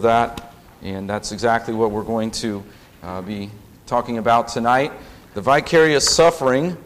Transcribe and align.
that, 0.00 0.54
and 0.82 1.08
that's 1.08 1.32
exactly 1.32 1.74
what 1.74 1.90
we're 1.90 2.02
going 2.02 2.30
to 2.32 2.64
uh, 3.02 3.22
be 3.22 3.50
talking 3.86 4.18
about 4.18 4.48
tonight 4.48 4.92
the 5.34 5.40
vicarious 5.40 6.12
suffering 6.12 6.76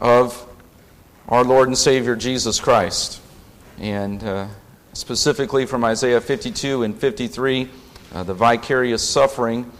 of 0.00 0.46
our 1.28 1.42
Lord 1.42 1.68
and 1.68 1.76
Savior 1.76 2.14
Jesus 2.14 2.60
Christ. 2.60 3.20
And 3.78 4.22
uh, 4.22 4.46
specifically 4.92 5.66
from 5.66 5.84
Isaiah 5.84 6.20
52 6.20 6.84
and 6.84 6.96
53, 6.96 7.68
uh, 8.12 8.22
the 8.22 8.34
vicarious 8.34 9.08
suffering 9.08 9.70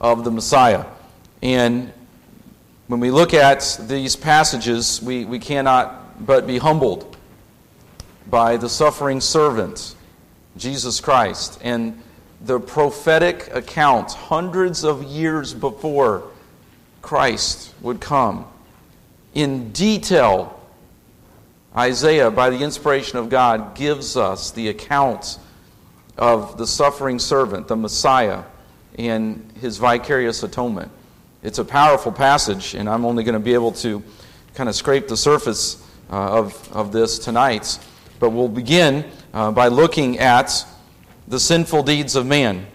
of 0.00 0.24
the 0.24 0.30
Messiah. 0.30 0.86
And 1.42 1.92
when 2.86 3.00
we 3.00 3.10
look 3.10 3.34
at 3.34 3.78
these 3.82 4.16
passages, 4.16 5.02
we, 5.02 5.24
we 5.24 5.38
cannot 5.38 6.26
but 6.26 6.46
be 6.46 6.58
humbled 6.58 7.16
by 8.28 8.56
the 8.56 8.68
suffering 8.68 9.20
servant, 9.20 9.94
Jesus 10.56 11.00
Christ, 11.00 11.58
and 11.62 12.02
the 12.42 12.58
prophetic 12.58 13.54
account 13.54 14.12
hundreds 14.12 14.84
of 14.84 15.02
years 15.02 15.52
before 15.52 16.24
Christ 17.02 17.74
would 17.82 18.00
come. 18.00 18.46
In 19.34 19.72
detail, 19.72 20.58
Isaiah, 21.76 22.30
by 22.30 22.50
the 22.50 22.58
inspiration 22.58 23.18
of 23.18 23.28
God, 23.28 23.74
gives 23.74 24.16
us 24.16 24.50
the 24.50 24.68
account 24.68 25.38
of 26.16 26.58
the 26.58 26.66
suffering 26.66 27.18
servant, 27.18 27.68
the 27.68 27.76
Messiah, 27.76 28.42
and 28.98 29.50
his 29.60 29.78
vicarious 29.78 30.42
atonement. 30.42 30.90
It's 31.42 31.58
a 31.58 31.64
powerful 31.64 32.12
passage, 32.12 32.74
and 32.74 32.88
I'm 32.88 33.04
only 33.04 33.24
going 33.24 33.34
to 33.34 33.40
be 33.40 33.54
able 33.54 33.72
to 33.72 34.02
kind 34.54 34.68
of 34.68 34.74
scrape 34.74 35.08
the 35.08 35.16
surface 35.16 35.82
uh, 36.10 36.38
of, 36.38 36.72
of 36.72 36.92
this 36.92 37.18
tonight. 37.18 37.78
But 38.18 38.30
we'll 38.30 38.48
begin 38.48 39.04
uh, 39.32 39.52
by 39.52 39.68
looking 39.68 40.18
at 40.18 40.66
the 41.30 41.38
sinful 41.38 41.84
deeds 41.84 42.16
of 42.16 42.26
man. 42.26 42.66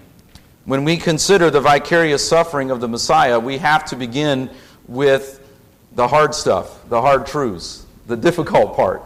When 0.64 0.86
we 0.86 0.95
consider 0.95 1.52
the 1.52 1.59
vicarious 1.59 2.26
suffering 2.27 2.72
of 2.72 2.80
the 2.80 2.88
Messiah, 2.88 3.38
we 3.38 3.58
have 3.58 3.84
to 3.86 3.98
begin 3.98 4.50
with 4.88 5.45
the 5.92 6.08
hard 6.08 6.34
stuff, 6.34 6.88
the 6.89 7.02
hard 7.02 7.28
truths, 7.28 7.86
the 8.08 8.16
difficult 8.16 8.78
part, 8.78 9.03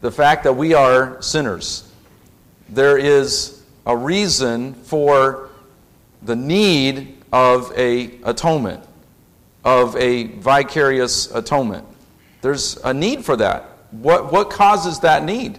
the 0.00 0.10
fact 0.10 0.44
that 0.44 0.54
we 0.54 0.72
are 0.72 1.20
sinners. 1.20 1.92
There 2.70 2.96
is 2.96 3.62
a 3.84 3.94
reason 3.94 4.72
for 4.72 5.50
the 6.22 6.36
need 6.36 7.18
of 7.34 7.72
a 7.76 8.18
atonement, 8.24 8.82
of 9.62 9.94
a 9.96 10.24
vicarious 10.38 11.30
atonement. 11.34 11.86
There's 12.40 12.78
a 12.78 12.94
need 12.94 13.26
for 13.26 13.36
that. 13.36 13.64
What, 13.90 14.32
what 14.32 14.48
causes 14.48 15.00
that 15.00 15.22
need? 15.22 15.58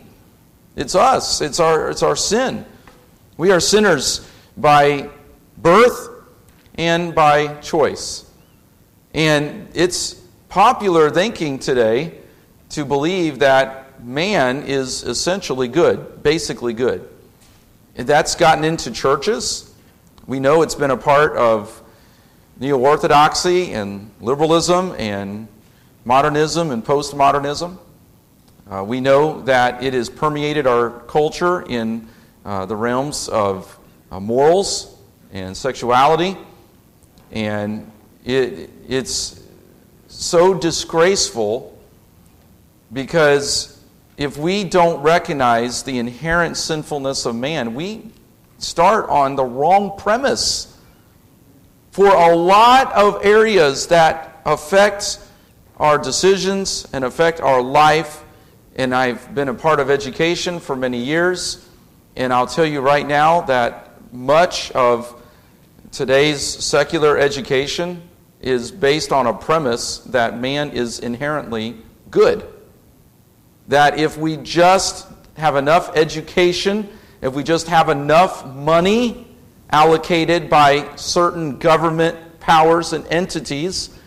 It's 0.75 0.95
us. 0.95 1.41
It's 1.41 1.59
our, 1.59 1.91
it's 1.91 2.01
our 2.01 2.15
sin. 2.15 2.65
We 3.41 3.49
are 3.49 3.59
sinners 3.59 4.29
by 4.55 5.09
birth 5.57 6.09
and 6.75 7.15
by 7.15 7.55
choice. 7.55 8.29
And 9.15 9.67
it's 9.73 10.13
popular 10.47 11.09
thinking 11.09 11.57
today 11.57 12.19
to 12.69 12.85
believe 12.85 13.39
that 13.39 13.99
man 13.99 14.61
is 14.67 15.01
essentially 15.01 15.67
good, 15.67 16.21
basically 16.21 16.73
good. 16.73 17.09
That's 17.95 18.35
gotten 18.35 18.63
into 18.63 18.91
churches. 18.91 19.73
We 20.27 20.39
know 20.39 20.61
it's 20.61 20.75
been 20.75 20.91
a 20.91 20.95
part 20.95 21.35
of 21.35 21.81
neo 22.59 22.77
orthodoxy 22.77 23.73
and 23.73 24.11
liberalism 24.21 24.93
and 24.99 25.47
modernism 26.05 26.69
and 26.69 26.85
postmodernism. 26.85 27.79
Uh, 28.69 28.83
we 28.83 29.01
know 29.01 29.41
that 29.41 29.81
it 29.81 29.95
has 29.95 30.11
permeated 30.11 30.67
our 30.67 30.91
culture 31.07 31.63
in 31.63 32.07
uh, 32.45 32.65
the 32.65 32.75
realms 32.75 33.27
of 33.29 33.77
uh, 34.11 34.19
morals 34.19 34.97
and 35.31 35.55
sexuality. 35.55 36.37
And 37.31 37.91
it, 38.25 38.69
it's 38.87 39.43
so 40.07 40.53
disgraceful 40.53 41.77
because 42.91 43.81
if 44.17 44.37
we 44.37 44.63
don't 44.63 45.01
recognize 45.01 45.83
the 45.83 45.97
inherent 45.97 46.57
sinfulness 46.57 47.25
of 47.25 47.35
man, 47.35 47.73
we 47.73 48.11
start 48.57 49.09
on 49.09 49.35
the 49.35 49.45
wrong 49.45 49.97
premise 49.97 50.77
for 51.91 52.07
a 52.07 52.35
lot 52.35 52.91
of 52.93 53.25
areas 53.25 53.87
that 53.87 54.41
affect 54.45 55.19
our 55.77 55.97
decisions 55.97 56.87
and 56.93 57.03
affect 57.03 57.41
our 57.41 57.61
life 57.61 58.23
and 58.75 58.95
I've 58.95 59.35
been 59.35 59.49
a 59.49 59.53
part 59.53 59.79
of 59.79 59.89
education 59.89 60.59
for 60.59 60.75
many 60.75 60.97
years. 60.97 61.67
And 62.15 62.33
I'll 62.33 62.47
tell 62.47 62.65
you 62.65 62.81
right 62.81 63.07
now 63.07 63.41
that 63.41 64.13
much 64.13 64.71
of 64.71 65.21
today's 65.91 66.41
secular 66.41 67.17
education 67.17 68.01
is 68.41 68.71
based 68.71 69.11
on 69.11 69.27
a 69.27 69.33
premise 69.33 69.99
that 69.99 70.37
man 70.37 70.71
is 70.71 70.99
inherently 70.99 71.77
good. 72.09 72.45
That 73.67 73.99
if 73.99 74.17
we 74.17 74.37
just 74.37 75.07
have 75.37 75.55
enough 75.55 75.95
education, 75.95 76.89
if 77.21 77.33
we 77.33 77.43
just 77.43 77.67
have 77.67 77.87
enough 77.89 78.45
money 78.45 79.27
allocated 79.69 80.49
by 80.49 80.93
certain 80.95 81.57
government 81.59 82.17
powers 82.39 82.91
and 82.91 83.05
entities, 83.07 83.97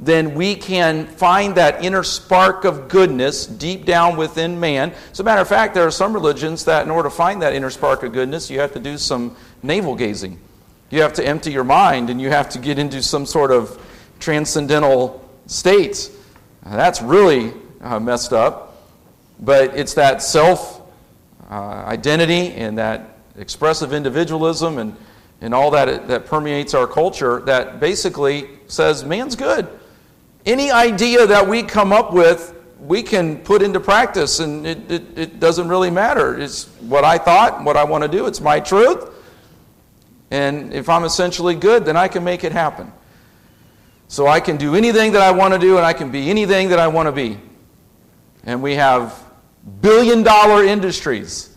then 0.00 0.34
we 0.34 0.54
can 0.54 1.06
find 1.06 1.56
that 1.56 1.84
inner 1.84 2.04
spark 2.04 2.64
of 2.64 2.88
goodness 2.88 3.46
deep 3.46 3.84
down 3.84 4.16
within 4.16 4.60
man. 4.60 4.92
As 5.10 5.18
a 5.18 5.24
matter 5.24 5.40
of 5.40 5.48
fact, 5.48 5.74
there 5.74 5.86
are 5.86 5.90
some 5.90 6.12
religions 6.12 6.64
that, 6.66 6.84
in 6.84 6.90
order 6.90 7.08
to 7.08 7.14
find 7.14 7.42
that 7.42 7.52
inner 7.52 7.70
spark 7.70 8.04
of 8.04 8.12
goodness, 8.12 8.48
you 8.48 8.60
have 8.60 8.72
to 8.74 8.78
do 8.78 8.96
some 8.96 9.36
navel 9.62 9.96
gazing. 9.96 10.38
You 10.90 11.02
have 11.02 11.14
to 11.14 11.26
empty 11.26 11.50
your 11.50 11.64
mind 11.64 12.10
and 12.10 12.20
you 12.20 12.30
have 12.30 12.48
to 12.50 12.58
get 12.58 12.78
into 12.78 13.02
some 13.02 13.26
sort 13.26 13.50
of 13.50 13.84
transcendental 14.20 15.28
state. 15.46 16.10
That's 16.64 17.02
really 17.02 17.52
uh, 17.80 17.98
messed 17.98 18.32
up. 18.32 18.86
But 19.40 19.76
it's 19.76 19.94
that 19.94 20.22
self 20.22 20.80
uh, 21.50 21.54
identity 21.54 22.52
and 22.52 22.78
that 22.78 23.18
expressive 23.36 23.92
individualism 23.92 24.78
and, 24.78 24.96
and 25.40 25.54
all 25.54 25.72
that, 25.72 26.06
that 26.08 26.26
permeates 26.26 26.74
our 26.74 26.86
culture 26.86 27.40
that 27.42 27.80
basically 27.80 28.48
says 28.68 29.04
man's 29.04 29.34
good 29.34 29.68
any 30.48 30.70
idea 30.70 31.26
that 31.26 31.46
we 31.46 31.62
come 31.62 31.92
up 31.92 32.12
with, 32.12 32.54
we 32.80 33.02
can 33.02 33.36
put 33.38 33.60
into 33.60 33.78
practice, 33.78 34.40
and 34.40 34.66
it, 34.66 34.90
it, 34.90 35.18
it 35.18 35.40
doesn't 35.40 35.68
really 35.68 35.90
matter. 35.90 36.38
It's 36.40 36.64
what 36.80 37.04
I 37.04 37.18
thought, 37.18 37.62
what 37.62 37.76
I 37.76 37.84
want 37.84 38.02
to 38.02 38.08
do, 38.08 38.26
it's 38.26 38.40
my 38.40 38.58
truth. 38.58 39.10
And 40.30 40.72
if 40.72 40.88
I'm 40.88 41.04
essentially 41.04 41.54
good, 41.54 41.84
then 41.84 41.96
I 41.96 42.08
can 42.08 42.24
make 42.24 42.44
it 42.44 42.52
happen. 42.52 42.92
So 44.08 44.26
I 44.26 44.40
can 44.40 44.56
do 44.56 44.74
anything 44.74 45.12
that 45.12 45.22
I 45.22 45.32
want 45.32 45.52
to 45.52 45.60
do, 45.60 45.76
and 45.76 45.84
I 45.84 45.92
can 45.92 46.10
be 46.10 46.30
anything 46.30 46.70
that 46.70 46.78
I 46.78 46.88
want 46.88 47.06
to 47.08 47.12
be. 47.12 47.38
And 48.44 48.62
we 48.62 48.74
have 48.76 49.22
billion 49.82 50.22
dollar 50.22 50.64
industries 50.64 51.54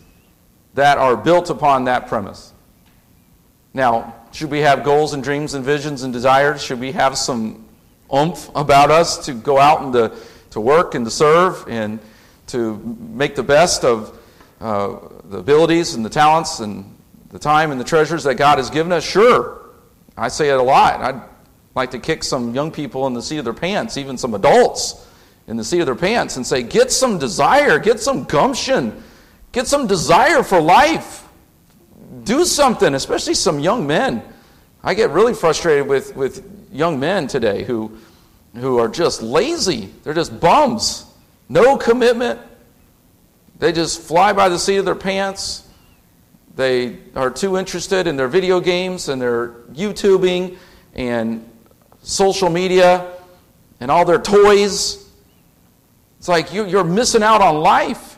that 0.73 0.97
are 0.97 1.15
built 1.15 1.49
upon 1.49 1.85
that 1.85 2.07
premise. 2.07 2.51
Now, 3.73 4.15
should 4.33 4.51
we 4.51 4.59
have 4.59 4.83
goals 4.83 5.13
and 5.13 5.23
dreams 5.23 5.53
and 5.53 5.63
visions 5.63 6.03
and 6.03 6.11
desires? 6.11 6.61
Should 6.61 6.79
we 6.79 6.91
have 6.91 7.17
some 7.17 7.65
oomph 8.13 8.49
about 8.55 8.91
us 8.91 9.25
to 9.25 9.33
go 9.33 9.57
out 9.57 9.81
and 9.81 9.93
to, 9.93 10.15
to 10.51 10.61
work 10.61 10.95
and 10.95 11.05
to 11.05 11.11
serve 11.11 11.67
and 11.67 11.99
to 12.47 12.77
make 12.77 13.35
the 13.35 13.43
best 13.43 13.83
of 13.83 14.17
uh, 14.59 14.97
the 15.25 15.37
abilities 15.37 15.95
and 15.95 16.05
the 16.05 16.09
talents 16.09 16.59
and 16.59 16.97
the 17.29 17.39
time 17.39 17.71
and 17.71 17.79
the 17.79 17.85
treasures 17.85 18.23
that 18.23 18.35
God 18.35 18.57
has 18.57 18.69
given 18.69 18.91
us? 18.91 19.03
Sure. 19.03 19.69
I 20.17 20.27
say 20.27 20.49
it 20.49 20.57
a 20.57 20.61
lot. 20.61 21.01
I'd 21.01 21.21
like 21.75 21.91
to 21.91 21.99
kick 21.99 22.23
some 22.23 22.53
young 22.53 22.71
people 22.71 23.07
in 23.07 23.13
the 23.13 23.21
seat 23.21 23.37
of 23.37 23.45
their 23.45 23.53
pants, 23.53 23.97
even 23.97 24.17
some 24.17 24.33
adults 24.33 25.07
in 25.47 25.57
the 25.57 25.63
seat 25.63 25.79
of 25.79 25.85
their 25.85 25.95
pants, 25.95 26.35
and 26.35 26.45
say, 26.45 26.61
get 26.61 26.91
some 26.91 27.17
desire, 27.17 27.79
get 27.79 27.99
some 27.99 28.25
gumption, 28.25 29.03
get 29.51 29.67
some 29.67 29.87
desire 29.87 30.43
for 30.43 30.61
life. 30.61 31.27
Do 32.23 32.45
something, 32.45 32.93
especially 32.93 33.33
some 33.33 33.59
young 33.59 33.87
men. 33.87 34.21
I 34.83 34.93
get 34.93 35.11
really 35.11 35.33
frustrated 35.33 35.87
with, 35.87 36.15
with 36.15 36.69
young 36.71 36.99
men 36.99 37.27
today 37.27 37.63
who, 37.63 37.97
who 38.55 38.79
are 38.79 38.87
just 38.87 39.21
lazy. 39.21 39.91
They're 40.03 40.13
just 40.13 40.39
bums. 40.39 41.05
No 41.49 41.77
commitment. 41.77 42.39
They 43.59 43.71
just 43.71 44.01
fly 44.01 44.33
by 44.33 44.49
the 44.49 44.57
seat 44.57 44.77
of 44.77 44.85
their 44.85 44.95
pants. 44.95 45.67
They 46.55 46.97
are 47.15 47.29
too 47.29 47.57
interested 47.57 48.07
in 48.07 48.17
their 48.17 48.27
video 48.27 48.59
games 48.59 49.07
and 49.07 49.21
their 49.21 49.49
YouTubing 49.73 50.57
and 50.95 51.47
social 52.01 52.49
media 52.49 53.13
and 53.79 53.91
all 53.91 54.03
their 54.03 54.19
toys. 54.19 55.07
It's 56.17 56.27
like 56.27 56.53
you're 56.53 56.83
missing 56.83 57.23
out 57.23 57.41
on 57.41 57.57
life. 57.57 58.17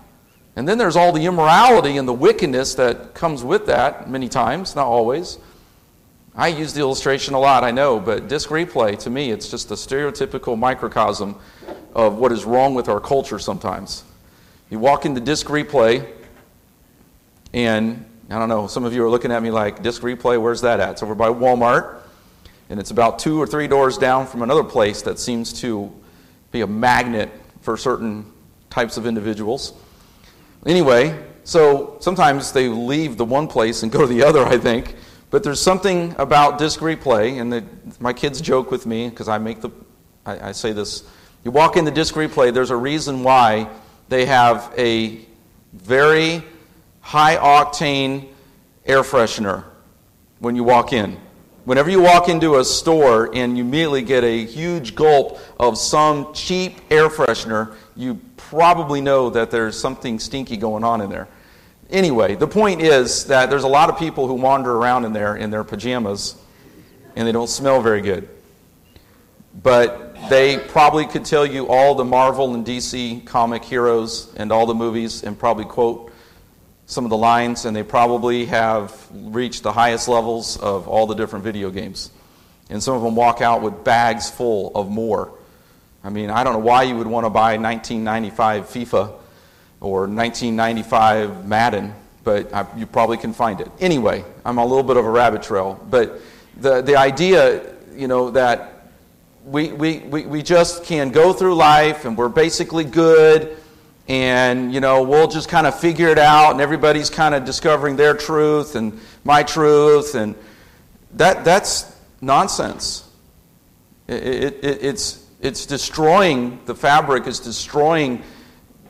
And 0.55 0.67
then 0.67 0.77
there's 0.77 0.95
all 0.95 1.11
the 1.11 1.25
immorality 1.25 1.97
and 1.97 2.07
the 2.07 2.13
wickedness 2.13 2.75
that 2.75 3.13
comes 3.13 3.43
with 3.43 3.65
that 3.65 4.09
many 4.09 4.29
times, 4.29 4.75
not 4.75 4.85
always. 4.85 5.39
I 6.35 6.47
use 6.47 6.73
the 6.73 6.79
illustration 6.79 7.35
a 7.35 7.39
lot, 7.39 7.63
I 7.63 7.69
know, 7.69 7.99
but 7.99 8.27
disc 8.27 8.49
replay, 8.49 8.97
to 8.99 9.09
me, 9.11 9.29
it's 9.29 9.51
just 9.51 9.69
a 9.69 9.75
stereotypical 9.75 10.57
microcosm 10.57 11.35
of 11.93 12.15
what 12.17 12.31
is 12.31 12.43
wrong 12.43 12.73
with 12.73 12.89
our 12.89 12.99
culture 12.99 13.37
sometimes. 13.37 14.03
You 14.71 14.79
walk 14.79 15.05
into 15.05 15.21
disc 15.21 15.45
replay, 15.45 16.11
and 17.53 18.03
I 18.31 18.39
don't 18.39 18.49
know, 18.49 18.65
some 18.65 18.83
of 18.83 18.95
you 18.95 19.05
are 19.05 19.09
looking 19.11 19.31
at 19.31 19.43
me 19.43 19.51
like, 19.51 19.83
disc 19.83 20.01
replay, 20.01 20.41
where's 20.41 20.61
that 20.61 20.79
at? 20.79 20.93
It's 20.93 21.03
over 21.03 21.13
by 21.13 21.29
Walmart, 21.29 21.99
and 22.67 22.79
it's 22.79 22.89
about 22.89 23.19
two 23.19 23.39
or 23.39 23.45
three 23.45 23.67
doors 23.67 23.99
down 23.99 24.25
from 24.25 24.41
another 24.41 24.63
place 24.63 25.03
that 25.03 25.19
seems 25.19 25.53
to 25.61 25.91
be 26.51 26.61
a 26.61 26.67
magnet 26.67 27.29
for 27.61 27.77
certain 27.77 28.25
types 28.71 28.97
of 28.97 29.05
individuals. 29.05 29.73
Anyway, 30.65 31.23
so 31.43 31.97
sometimes 31.99 32.53
they 32.53 32.69
leave 32.69 33.17
the 33.17 33.25
one 33.25 33.47
place 33.47 33.83
and 33.83 33.91
go 33.91 34.01
to 34.01 34.07
the 34.07 34.23
other, 34.23 34.43
I 34.43 34.57
think. 34.57 34.95
But 35.33 35.41
there's 35.41 35.59
something 35.59 36.13
about 36.19 36.59
disc 36.59 36.79
replay, 36.79 37.41
and 37.41 37.51
the, 37.51 37.63
my 37.99 38.13
kids 38.13 38.39
joke 38.39 38.69
with 38.69 38.85
me 38.85 39.09
because 39.09 39.27
I 39.27 39.39
make 39.39 39.61
the, 39.61 39.71
I, 40.27 40.49
I 40.49 40.51
say 40.51 40.73
this. 40.73 41.09
You 41.43 41.49
walk 41.49 41.75
in 41.75 41.85
the 41.85 41.91
disc 41.91 42.13
replay, 42.13 42.53
there's 42.53 42.69
a 42.69 42.75
reason 42.75 43.23
why 43.23 43.67
they 44.09 44.27
have 44.27 44.71
a 44.77 45.25
very 45.73 46.43
high 47.01 47.37
octane 47.37 48.27
air 48.85 49.01
freshener 49.01 49.63
when 50.37 50.55
you 50.55 50.63
walk 50.63 50.93
in. 50.93 51.17
Whenever 51.65 51.89
you 51.89 52.03
walk 52.03 52.29
into 52.29 52.57
a 52.57 52.63
store 52.63 53.35
and 53.35 53.57
you 53.57 53.63
immediately 53.63 54.03
get 54.03 54.23
a 54.23 54.45
huge 54.45 54.93
gulp 54.93 55.39
of 55.59 55.79
some 55.79 56.31
cheap 56.35 56.79
air 56.91 57.09
freshener, 57.09 57.73
you 57.95 58.21
probably 58.37 59.01
know 59.01 59.31
that 59.31 59.49
there's 59.49 59.79
something 59.79 60.19
stinky 60.19 60.57
going 60.57 60.83
on 60.83 61.01
in 61.01 61.09
there. 61.09 61.27
Anyway, 61.93 62.33
the 62.33 62.47
point 62.47 62.81
is 62.81 63.25
that 63.25 63.51
there's 63.51 63.63
a 63.63 63.67
lot 63.67 63.87
of 63.87 63.99
people 63.99 64.27
who 64.27 64.33
wander 64.33 64.75
around 64.75 65.05
in 65.05 65.13
there 65.13 65.35
in 65.35 65.51
their 65.51 65.63
pajamas 65.63 66.35
and 67.15 67.27
they 67.27 67.31
don't 67.31 67.47
smell 67.47 67.83
very 67.83 68.01
good. 68.01 68.27
But 69.61 70.15
they 70.27 70.57
probably 70.57 71.05
could 71.05 71.23
tell 71.23 71.45
you 71.45 71.67
all 71.67 71.93
the 71.93 72.03
Marvel 72.03 72.55
and 72.55 72.65
DC 72.65 73.23
comic 73.27 73.63
heroes 73.63 74.33
and 74.35 74.51
all 74.51 74.65
the 74.65 74.73
movies 74.73 75.23
and 75.23 75.37
probably 75.37 75.65
quote 75.65 76.11
some 76.87 77.05
of 77.05 77.11
the 77.11 77.17
lines, 77.17 77.65
and 77.65 77.75
they 77.75 77.83
probably 77.83 78.45
have 78.47 79.07
reached 79.11 79.63
the 79.63 79.71
highest 79.71 80.07
levels 80.07 80.57
of 80.57 80.87
all 80.87 81.05
the 81.05 81.13
different 81.13 81.45
video 81.45 81.69
games. 81.69 82.09
And 82.69 82.81
some 82.81 82.95
of 82.95 83.03
them 83.03 83.15
walk 83.15 83.41
out 83.41 83.61
with 83.61 83.83
bags 83.83 84.29
full 84.29 84.71
of 84.75 84.89
more. 84.89 85.31
I 86.03 86.09
mean, 86.09 86.29
I 86.29 86.43
don't 86.43 86.53
know 86.53 86.59
why 86.59 86.83
you 86.83 86.97
would 86.97 87.07
want 87.07 87.25
to 87.25 87.29
buy 87.29 87.57
1995 87.57 88.65
FIFA 88.65 89.13
or 89.83 90.07
1995 90.07 91.45
Madden, 91.45 91.93
but 92.23 92.51
I, 92.53 92.65
you 92.77 92.87
probably 92.87 93.17
can 93.17 93.33
find 93.33 93.61
it. 93.61 93.69
Anyway, 93.79 94.23
I'm 94.45 94.57
a 94.57 94.65
little 94.65 94.81
bit 94.81 94.97
of 94.97 95.05
a 95.05 95.09
rabbit 95.09 95.43
trail, 95.43 95.79
but 95.91 96.21
the, 96.57 96.81
the 96.81 96.95
idea, 96.95 97.75
you 97.93 98.07
know, 98.07 98.31
that 98.31 98.89
we, 99.45 99.73
we, 99.73 99.99
we, 99.99 100.25
we 100.25 100.41
just 100.41 100.85
can 100.85 101.11
go 101.11 101.33
through 101.33 101.55
life 101.55 102.05
and 102.05 102.17
we're 102.17 102.29
basically 102.29 102.85
good 102.85 103.57
and 104.07 104.73
you 104.73 104.81
know 104.81 105.03
we'll 105.03 105.27
just 105.27 105.47
kind 105.47 105.65
of 105.65 105.79
figure 105.79 106.09
it 106.09 106.19
out 106.19 106.51
and 106.51 106.59
everybody's 106.59 107.09
kind 107.09 107.33
of 107.33 107.45
discovering 107.45 107.95
their 107.95 108.13
truth 108.13 108.75
and 108.75 108.99
my 109.23 109.41
truth 109.43 110.15
and 110.15 110.35
that 111.13 111.45
that's 111.45 111.95
nonsense 112.19 113.09
it, 114.07 114.23
it, 114.23 114.63
it, 114.63 114.83
it's 114.83 115.25
it's 115.39 115.65
destroying 115.65 116.59
the 116.65 116.75
fabric 116.75 117.27
it's 117.27 117.39
destroying 117.39 118.21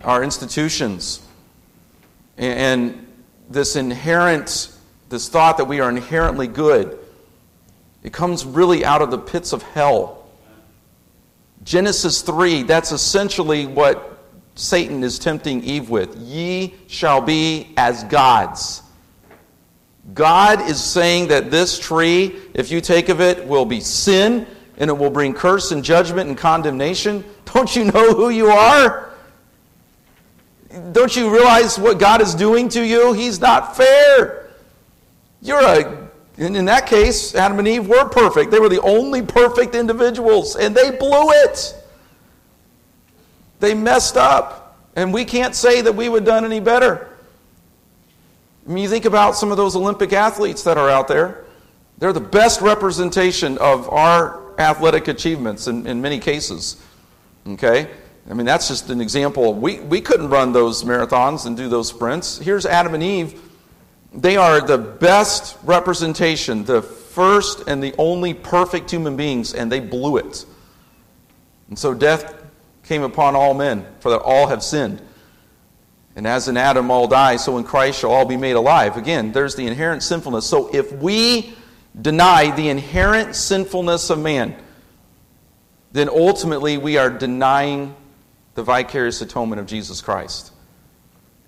our 0.03 0.23
institutions 0.23 1.25
and, 2.37 2.99
this 3.49 3.75
inherent 3.75 4.71
this 5.09 5.27
thought 5.27 5.57
that 5.57 5.65
we 5.65 5.81
are 5.81 5.89
inherently 5.89 6.47
good 6.47 6.97
it 8.01 8.13
comes 8.13 8.45
really 8.45 8.85
out 8.85 9.01
of 9.01 9.11
the 9.11 9.17
pits 9.17 9.51
of 9.51 9.61
hell 9.61 10.25
genesis 11.63 12.21
3 12.21 12.63
that's 12.63 12.93
essentially 12.93 13.67
what 13.67 14.13
Satan 14.55 15.03
is 15.03 15.17
tempting 15.17 15.63
Eve 15.63 15.89
with. 15.89 16.15
Ye 16.17 16.75
shall 16.87 17.21
be 17.21 17.73
as 17.77 18.03
gods. 18.05 18.81
God 20.13 20.61
is 20.69 20.81
saying 20.81 21.29
that 21.29 21.49
this 21.49 21.79
tree, 21.79 22.35
if 22.53 22.69
you 22.69 22.81
take 22.81 23.09
of 23.09 23.21
it, 23.21 23.45
will 23.47 23.65
be 23.65 23.79
sin 23.79 24.45
and 24.77 24.89
it 24.89 24.93
will 24.93 25.09
bring 25.09 25.33
curse 25.33 25.71
and 25.71 25.83
judgment 25.83 26.27
and 26.29 26.37
condemnation. 26.37 27.23
Don't 27.45 27.75
you 27.75 27.85
know 27.85 28.13
who 28.13 28.29
you 28.29 28.47
are? 28.47 29.12
Don't 30.91 31.15
you 31.15 31.31
realize 31.31 31.77
what 31.77 31.99
God 31.99 32.21
is 32.21 32.33
doing 32.33 32.67
to 32.69 32.83
you? 32.83 33.13
He's 33.13 33.39
not 33.39 33.77
fair. 33.77 34.49
You're 35.41 35.61
a, 35.61 36.09
and 36.37 36.57
in 36.57 36.65
that 36.65 36.87
case, 36.87 37.35
Adam 37.35 37.59
and 37.59 37.67
Eve 37.67 37.87
were 37.87 38.09
perfect. 38.09 38.49
They 38.49 38.59
were 38.59 38.69
the 38.69 38.81
only 38.81 39.21
perfect 39.21 39.75
individuals, 39.75 40.55
and 40.55 40.75
they 40.75 40.91
blew 40.91 41.29
it. 41.31 41.75
They 43.59 43.73
messed 43.73 44.17
up. 44.17 44.77
And 44.95 45.13
we 45.13 45.25
can't 45.25 45.55
say 45.55 45.81
that 45.81 45.93
we 45.93 46.09
would 46.09 46.21
have 46.21 46.27
done 46.27 46.45
any 46.45 46.59
better. 46.59 47.09
I 48.65 48.71
mean, 48.71 48.83
you 48.83 48.89
think 48.89 49.05
about 49.05 49.35
some 49.35 49.51
of 49.51 49.57
those 49.57 49.75
Olympic 49.75 50.13
athletes 50.13 50.63
that 50.63 50.77
are 50.77 50.89
out 50.89 51.07
there, 51.07 51.43
they're 51.97 52.13
the 52.13 52.19
best 52.19 52.61
representation 52.61 53.57
of 53.57 53.89
our 53.89 54.41
athletic 54.59 55.07
achievements 55.07 55.67
in, 55.67 55.85
in 55.87 56.01
many 56.01 56.19
cases. 56.19 56.81
Okay? 57.47 57.89
I 58.29 58.33
mean, 58.33 58.45
that's 58.45 58.69
just 58.69 58.89
an 58.89 59.01
example. 59.01 59.53
We, 59.53 59.79
we 59.81 59.99
couldn't 59.99 60.29
run 60.29 60.53
those 60.53 60.83
marathons 60.83 61.45
and 61.45 61.57
do 61.57 61.67
those 61.67 61.89
sprints. 61.89 62.37
Here's 62.37 62.65
Adam 62.65 62.93
and 62.93 63.03
Eve. 63.03 63.41
They 64.13 64.37
are 64.37 64.61
the 64.61 64.77
best 64.77 65.57
representation, 65.63 66.63
the 66.63 66.81
first 66.81 67.67
and 67.67 67.83
the 67.83 67.93
only 67.97 68.33
perfect 68.33 68.89
human 68.91 69.17
beings, 69.17 69.53
and 69.53 69.71
they 69.71 69.79
blew 69.79 70.17
it. 70.17 70.45
And 71.67 71.77
so 71.77 71.93
death 71.93 72.33
came 72.83 73.03
upon 73.03 73.35
all 73.35 73.53
men, 73.53 73.85
for 73.99 74.09
that 74.11 74.21
all 74.21 74.47
have 74.47 74.63
sinned. 74.63 75.01
And 76.15 76.27
as 76.27 76.47
in 76.47 76.57
Adam 76.57 76.91
all 76.91 77.07
die, 77.07 77.37
so 77.37 77.57
in 77.57 77.63
Christ 77.63 77.99
shall 77.99 78.11
all 78.11 78.25
be 78.25 78.37
made 78.37 78.55
alive. 78.55 78.97
Again, 78.97 79.31
there's 79.31 79.55
the 79.55 79.65
inherent 79.65 80.03
sinfulness. 80.03 80.45
So 80.45 80.73
if 80.73 80.91
we 80.91 81.55
deny 81.99 82.55
the 82.55 82.69
inherent 82.69 83.35
sinfulness 83.35 84.09
of 84.09 84.19
man, 84.19 84.55
then 85.91 86.09
ultimately 86.09 86.77
we 86.77 86.97
are 86.97 87.09
denying 87.09 87.95
the 88.55 88.63
vicarious 88.63 89.21
atonement 89.21 89.59
of 89.59 89.65
Jesus 89.65 90.01
Christ. 90.01 90.51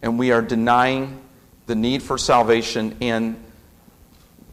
And 0.02 0.20
we 0.20 0.32
are 0.32 0.42
denying 0.42 1.22
the 1.66 1.76
need 1.76 2.04
for 2.04 2.18
salvation 2.18 2.98
and 3.02 3.42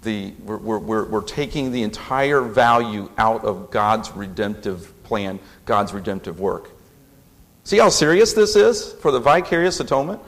the, 0.02 0.32
we're, 0.44 0.78
we're, 0.78 1.04
we're 1.04 1.22
taking 1.22 1.70
the 1.70 1.82
entire 1.82 2.40
value 2.40 3.10
out 3.16 3.44
of 3.44 3.70
God's 3.70 4.10
redemptive 4.10 4.92
plan, 5.04 5.38
God's 5.64 5.92
redemptive 5.92 6.40
work. 6.40 6.70
See 7.64 7.78
how 7.78 7.88
serious 7.88 8.32
this 8.32 8.56
is 8.56 8.92
for 8.94 9.12
the 9.12 9.20
vicarious 9.20 9.78
atonement? 9.78 10.20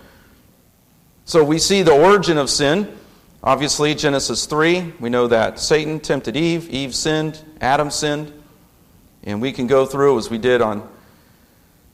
So 1.24 1.42
we 1.42 1.58
see 1.58 1.82
the 1.82 1.92
origin 1.92 2.38
of 2.38 2.48
sin. 2.48 2.96
Obviously, 3.42 3.94
Genesis 3.94 4.46
3, 4.46 4.94
we 5.00 5.10
know 5.10 5.26
that 5.26 5.58
Satan 5.58 5.98
tempted 5.98 6.36
Eve, 6.36 6.70
Eve 6.70 6.94
sinned, 6.94 7.42
Adam 7.60 7.90
sinned. 7.90 8.32
And 9.24 9.40
we 9.40 9.52
can 9.52 9.66
go 9.66 9.86
through, 9.86 10.18
as 10.18 10.30
we 10.30 10.38
did 10.38 10.60
on 10.60 10.88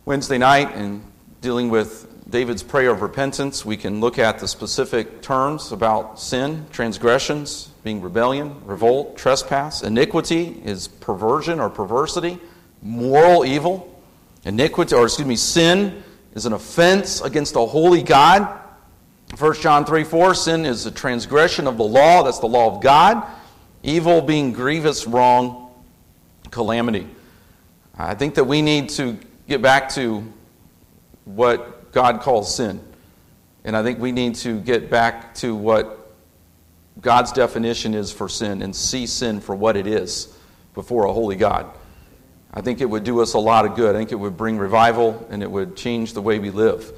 Wednesday 0.07 0.39
night, 0.39 0.75
and 0.75 1.05
dealing 1.43 1.69
with 1.69 2.07
David's 2.31 2.63
prayer 2.63 2.91
of 2.91 3.03
repentance, 3.03 3.67
we 3.67 3.77
can 3.77 4.01
look 4.01 4.19
at 4.19 4.39
the 4.39 4.49
specific 4.49 5.21
terms 5.21 5.73
about 5.73 6.19
sin, 6.19 6.65
transgressions, 6.71 7.69
being 7.85 8.01
rebellion, 8.01 8.65
revolt, 8.65 9.19
trespass. 9.19 9.83
Iniquity 9.83 10.63
is 10.65 10.89
perversion 10.89 11.61
or 11.61 11.69
perversity, 11.69 12.41
moral 12.81 13.45
evil. 13.45 14.03
Iniquity, 14.47 14.95
or 14.95 15.05
excuse 15.05 15.29
me, 15.29 15.37
sin 15.37 16.03
is 16.35 16.47
an 16.47 16.55
offense 16.55 17.21
against 17.21 17.55
a 17.57 17.67
holy 17.67 18.03
God. 18.03 18.59
1 19.39 19.55
John 19.61 19.85
3 19.85 20.03
4, 20.03 20.35
sin 20.35 20.65
is 20.65 20.87
a 20.87 20.91
transgression 20.91 21.67
of 21.67 21.77
the 21.77 21.85
law. 21.85 22.23
That's 22.23 22.39
the 22.39 22.49
law 22.49 22.75
of 22.75 22.83
God. 22.83 23.23
Evil 23.83 24.23
being 24.23 24.53
grievous, 24.53 25.07
wrong, 25.07 25.71
calamity. 26.51 27.07
I 27.99 28.15
think 28.15 28.35
that 28.37 28.45
we 28.45 28.63
need 28.63 28.89
to 28.91 29.19
get 29.51 29.61
back 29.61 29.89
to 29.89 30.25
what 31.25 31.91
God 31.91 32.21
calls 32.21 32.55
sin. 32.55 32.81
And 33.65 33.77
I 33.77 33.83
think 33.83 33.99
we 33.99 34.13
need 34.13 34.37
to 34.37 34.61
get 34.61 34.89
back 34.89 35.35
to 35.37 35.57
what 35.57 36.15
God's 37.01 37.33
definition 37.33 37.93
is 37.93 38.13
for 38.13 38.29
sin 38.29 38.63
and 38.63 38.75
see 38.75 39.07
sin 39.07 39.41
for 39.41 39.57
what 39.57 39.77
it 39.77 39.89
is 39.89 40.33
before 40.73 41.07
a 41.07 41.13
holy 41.13 41.35
God. 41.35 41.67
I 42.55 42.61
think 42.61 42.81
it 42.81 42.85
would 42.85 43.03
do 43.03 43.21
us 43.23 43.35
a 43.35 43.41
lot 43.41 43.67
of 43.67 43.75
good. 43.75 43.97
I 43.97 43.99
think 43.99 44.13
it 44.13 44.21
would 44.21 44.37
bring 44.37 44.57
revival 44.57 45.27
and 45.31 45.43
it 45.43 45.51
would 45.51 45.77
change 45.77 46.13
the 46.13 46.23
way 46.23 46.39
we 46.39 46.51
live. 46.51 46.93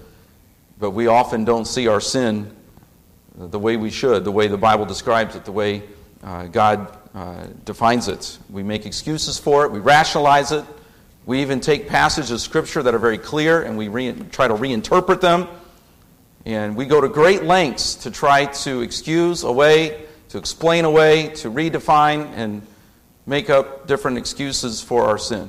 But 0.78 0.90
we 0.90 1.06
often 1.06 1.46
don't 1.46 1.64
see 1.64 1.88
our 1.88 2.02
sin 2.02 2.54
the 3.34 3.58
way 3.58 3.78
we 3.78 3.88
should, 3.88 4.24
the 4.24 4.30
way 4.30 4.46
the 4.46 4.58
Bible 4.58 4.84
describes 4.84 5.36
it, 5.36 5.46
the 5.46 5.52
way 5.52 5.84
uh, 6.22 6.48
God 6.48 6.98
uh, 7.14 7.46
defines 7.64 8.08
it. 8.08 8.38
We 8.50 8.62
make 8.62 8.84
excuses 8.84 9.38
for 9.38 9.64
it, 9.64 9.72
we 9.72 9.78
rationalize 9.78 10.52
it. 10.52 10.66
We 11.24 11.40
even 11.40 11.60
take 11.60 11.88
passages 11.88 12.30
of 12.30 12.40
Scripture 12.40 12.82
that 12.82 12.94
are 12.94 12.98
very 12.98 13.18
clear 13.18 13.62
and 13.62 13.78
we 13.78 13.88
re- 13.88 14.12
try 14.30 14.48
to 14.48 14.54
reinterpret 14.54 15.20
them. 15.20 15.48
And 16.44 16.74
we 16.74 16.86
go 16.86 17.00
to 17.00 17.08
great 17.08 17.44
lengths 17.44 17.94
to 17.96 18.10
try 18.10 18.46
to 18.46 18.80
excuse 18.80 19.44
away, 19.44 20.06
to 20.30 20.38
explain 20.38 20.84
away, 20.84 21.28
to 21.36 21.50
redefine 21.50 22.26
and 22.34 22.66
make 23.26 23.50
up 23.50 23.86
different 23.86 24.18
excuses 24.18 24.82
for 24.82 25.04
our 25.04 25.18
sin. 25.18 25.48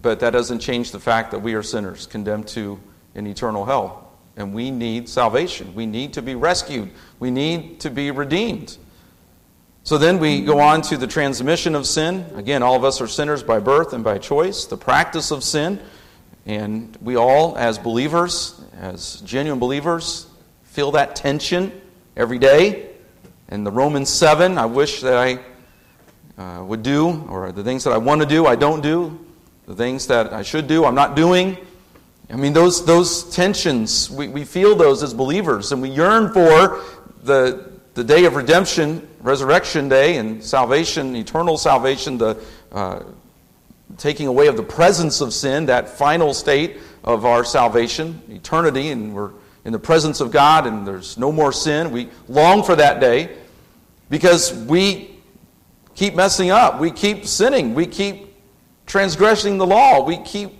But 0.00 0.20
that 0.20 0.30
doesn't 0.30 0.60
change 0.60 0.92
the 0.92 1.00
fact 1.00 1.32
that 1.32 1.40
we 1.40 1.54
are 1.54 1.62
sinners, 1.62 2.06
condemned 2.06 2.46
to 2.48 2.78
an 3.14 3.26
eternal 3.26 3.64
hell. 3.64 4.12
And 4.36 4.54
we 4.54 4.70
need 4.70 5.08
salvation. 5.08 5.74
We 5.74 5.86
need 5.86 6.12
to 6.14 6.22
be 6.22 6.34
rescued. 6.34 6.90
We 7.18 7.30
need 7.30 7.80
to 7.80 7.90
be 7.90 8.10
redeemed. 8.10 8.76
So 9.86 9.98
then 9.98 10.18
we 10.18 10.40
go 10.40 10.60
on 10.60 10.80
to 10.82 10.96
the 10.96 11.06
transmission 11.06 11.74
of 11.74 11.86
sin. 11.86 12.24
Again, 12.36 12.62
all 12.62 12.74
of 12.74 12.84
us 12.84 13.02
are 13.02 13.06
sinners 13.06 13.42
by 13.42 13.58
birth 13.58 13.92
and 13.92 14.02
by 14.02 14.16
choice. 14.16 14.64
The 14.64 14.78
practice 14.78 15.30
of 15.30 15.44
sin. 15.44 15.78
And 16.46 16.96
we 17.02 17.16
all, 17.16 17.54
as 17.58 17.76
believers, 17.78 18.58
as 18.80 19.20
genuine 19.20 19.60
believers, 19.60 20.26
feel 20.62 20.92
that 20.92 21.14
tension 21.14 21.70
every 22.16 22.38
day. 22.38 22.92
In 23.50 23.62
the 23.62 23.70
Romans 23.70 24.08
7, 24.08 24.56
I 24.56 24.64
wish 24.64 25.02
that 25.02 25.18
I 25.18 26.42
uh, 26.42 26.64
would 26.64 26.82
do, 26.82 27.22
or 27.28 27.52
the 27.52 27.62
things 27.62 27.84
that 27.84 27.92
I 27.92 27.98
want 27.98 28.22
to 28.22 28.26
do, 28.26 28.46
I 28.46 28.56
don't 28.56 28.80
do. 28.80 29.18
The 29.66 29.74
things 29.74 30.06
that 30.06 30.32
I 30.32 30.40
should 30.40 30.66
do, 30.66 30.86
I'm 30.86 30.94
not 30.94 31.14
doing. 31.14 31.58
I 32.30 32.36
mean, 32.36 32.54
those, 32.54 32.86
those 32.86 33.30
tensions, 33.34 34.10
we, 34.10 34.28
we 34.28 34.44
feel 34.44 34.76
those 34.76 35.02
as 35.02 35.12
believers, 35.12 35.72
and 35.72 35.82
we 35.82 35.90
yearn 35.90 36.32
for 36.32 36.82
the, 37.22 37.73
the 37.94 38.04
day 38.04 38.24
of 38.24 38.36
redemption, 38.36 39.06
resurrection 39.20 39.88
day, 39.88 40.16
and 40.16 40.42
salvation, 40.42 41.14
eternal 41.16 41.56
salvation, 41.56 42.18
the 42.18 42.42
uh, 42.72 43.02
taking 43.96 44.26
away 44.26 44.48
of 44.48 44.56
the 44.56 44.62
presence 44.62 45.20
of 45.20 45.32
sin, 45.32 45.66
that 45.66 45.88
final 45.88 46.34
state 46.34 46.78
of 47.04 47.24
our 47.24 47.44
salvation, 47.44 48.20
eternity, 48.28 48.90
and 48.90 49.14
we're 49.14 49.30
in 49.64 49.72
the 49.72 49.78
presence 49.78 50.20
of 50.20 50.30
God 50.30 50.66
and 50.66 50.86
there's 50.86 51.16
no 51.16 51.32
more 51.32 51.52
sin. 51.52 51.90
We 51.90 52.08
long 52.28 52.62
for 52.62 52.76
that 52.76 53.00
day 53.00 53.36
because 54.10 54.52
we 54.52 55.16
keep 55.94 56.14
messing 56.14 56.50
up. 56.50 56.80
We 56.80 56.90
keep 56.90 57.24
sinning. 57.26 57.74
We 57.74 57.86
keep 57.86 58.34
transgressing 58.86 59.58
the 59.58 59.66
law. 59.66 60.04
We 60.04 60.18
keep 60.18 60.52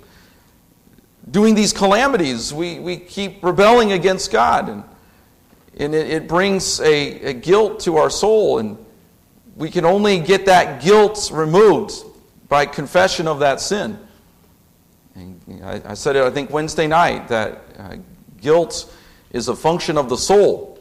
doing 1.31 1.55
these 1.55 1.73
calamities. 1.73 2.53
We, 2.55 2.79
we 2.79 2.97
keep 2.97 3.43
rebelling 3.45 3.93
against 3.93 4.31
God. 4.31 4.69
And, 4.69 4.85
and 5.79 5.95
it, 5.95 6.09
it 6.09 6.29
brings 6.29 6.81
a, 6.81 7.31
a 7.31 7.33
guilt 7.33 7.81
to 7.81 7.97
our 7.97 8.11
soul. 8.11 8.59
And 8.59 8.79
we 9.57 9.71
can 9.71 9.85
only 9.85 10.21
get 10.21 10.47
that 10.47 10.83
guilt 10.83 11.31
removed 11.33 11.95
by 12.49 12.67
confession 12.67 13.27
of 13.27 13.41
that 13.41 13.61
sin. 13.61 13.99
And 15.15 15.41
I, 15.65 15.83
I 15.85 15.95
said 15.95 16.17
it, 16.17 16.23
I 16.23 16.31
think, 16.31 16.51
Wednesday 16.51 16.87
night 16.87 17.29
that 17.29 17.63
uh, 17.79 17.97
guilt 18.41 18.93
is 19.31 19.49
a 19.49 19.57
function 19.57 19.97
of 19.97 20.09
the 20.09 20.17
soul. 20.17 20.79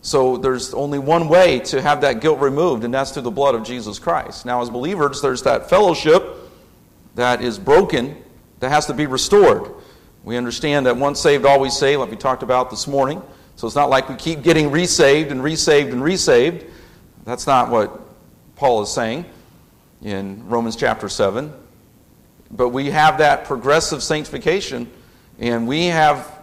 So 0.00 0.36
there's 0.36 0.72
only 0.74 0.98
one 0.98 1.28
way 1.28 1.58
to 1.60 1.82
have 1.82 2.00
that 2.02 2.20
guilt 2.20 2.38
removed, 2.38 2.84
and 2.84 2.94
that's 2.94 3.10
through 3.10 3.22
the 3.22 3.30
blood 3.30 3.54
of 3.54 3.64
Jesus 3.64 3.98
Christ. 3.98 4.46
Now, 4.46 4.62
as 4.62 4.70
believers, 4.70 5.20
there's 5.20 5.42
that 5.42 5.68
fellowship 5.68 6.24
that 7.16 7.42
is 7.42 7.58
broken 7.58 8.16
that 8.60 8.70
has 8.70 8.86
to 8.86 8.94
be 8.94 9.06
restored. 9.06 9.72
We 10.22 10.36
understand 10.36 10.86
that 10.86 10.96
once 10.96 11.20
saved, 11.20 11.44
always 11.44 11.76
saved, 11.76 12.00
like 12.00 12.10
we 12.10 12.16
talked 12.16 12.42
about 12.42 12.70
this 12.70 12.86
morning. 12.86 13.22
So 13.58 13.66
it's 13.66 13.74
not 13.74 13.90
like 13.90 14.08
we 14.08 14.14
keep 14.14 14.42
getting 14.42 14.70
resaved 14.70 15.32
and 15.32 15.42
resaved 15.42 15.92
and 15.92 16.00
resaved. 16.00 16.64
That's 17.24 17.44
not 17.44 17.70
what 17.70 18.00
Paul 18.54 18.82
is 18.82 18.92
saying 18.92 19.24
in 20.00 20.48
Romans 20.48 20.76
chapter 20.76 21.08
7. 21.08 21.52
But 22.52 22.68
we 22.68 22.90
have 22.90 23.18
that 23.18 23.46
progressive 23.46 24.00
sanctification, 24.00 24.88
and 25.40 25.66
we 25.66 25.86
have 25.86 26.38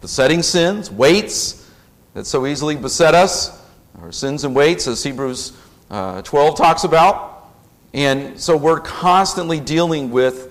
besetting 0.00 0.42
sins, 0.42 0.90
weights 0.90 1.70
that 2.14 2.24
so 2.24 2.46
easily 2.46 2.76
beset 2.76 3.14
us, 3.14 3.62
our 4.00 4.10
sins 4.10 4.44
and 4.44 4.56
weights, 4.56 4.86
as 4.86 5.02
Hebrews 5.02 5.52
uh, 5.90 6.22
12 6.22 6.56
talks 6.56 6.84
about. 6.84 7.50
And 7.92 8.40
so 8.40 8.56
we're 8.56 8.80
constantly 8.80 9.60
dealing 9.60 10.10
with 10.10 10.50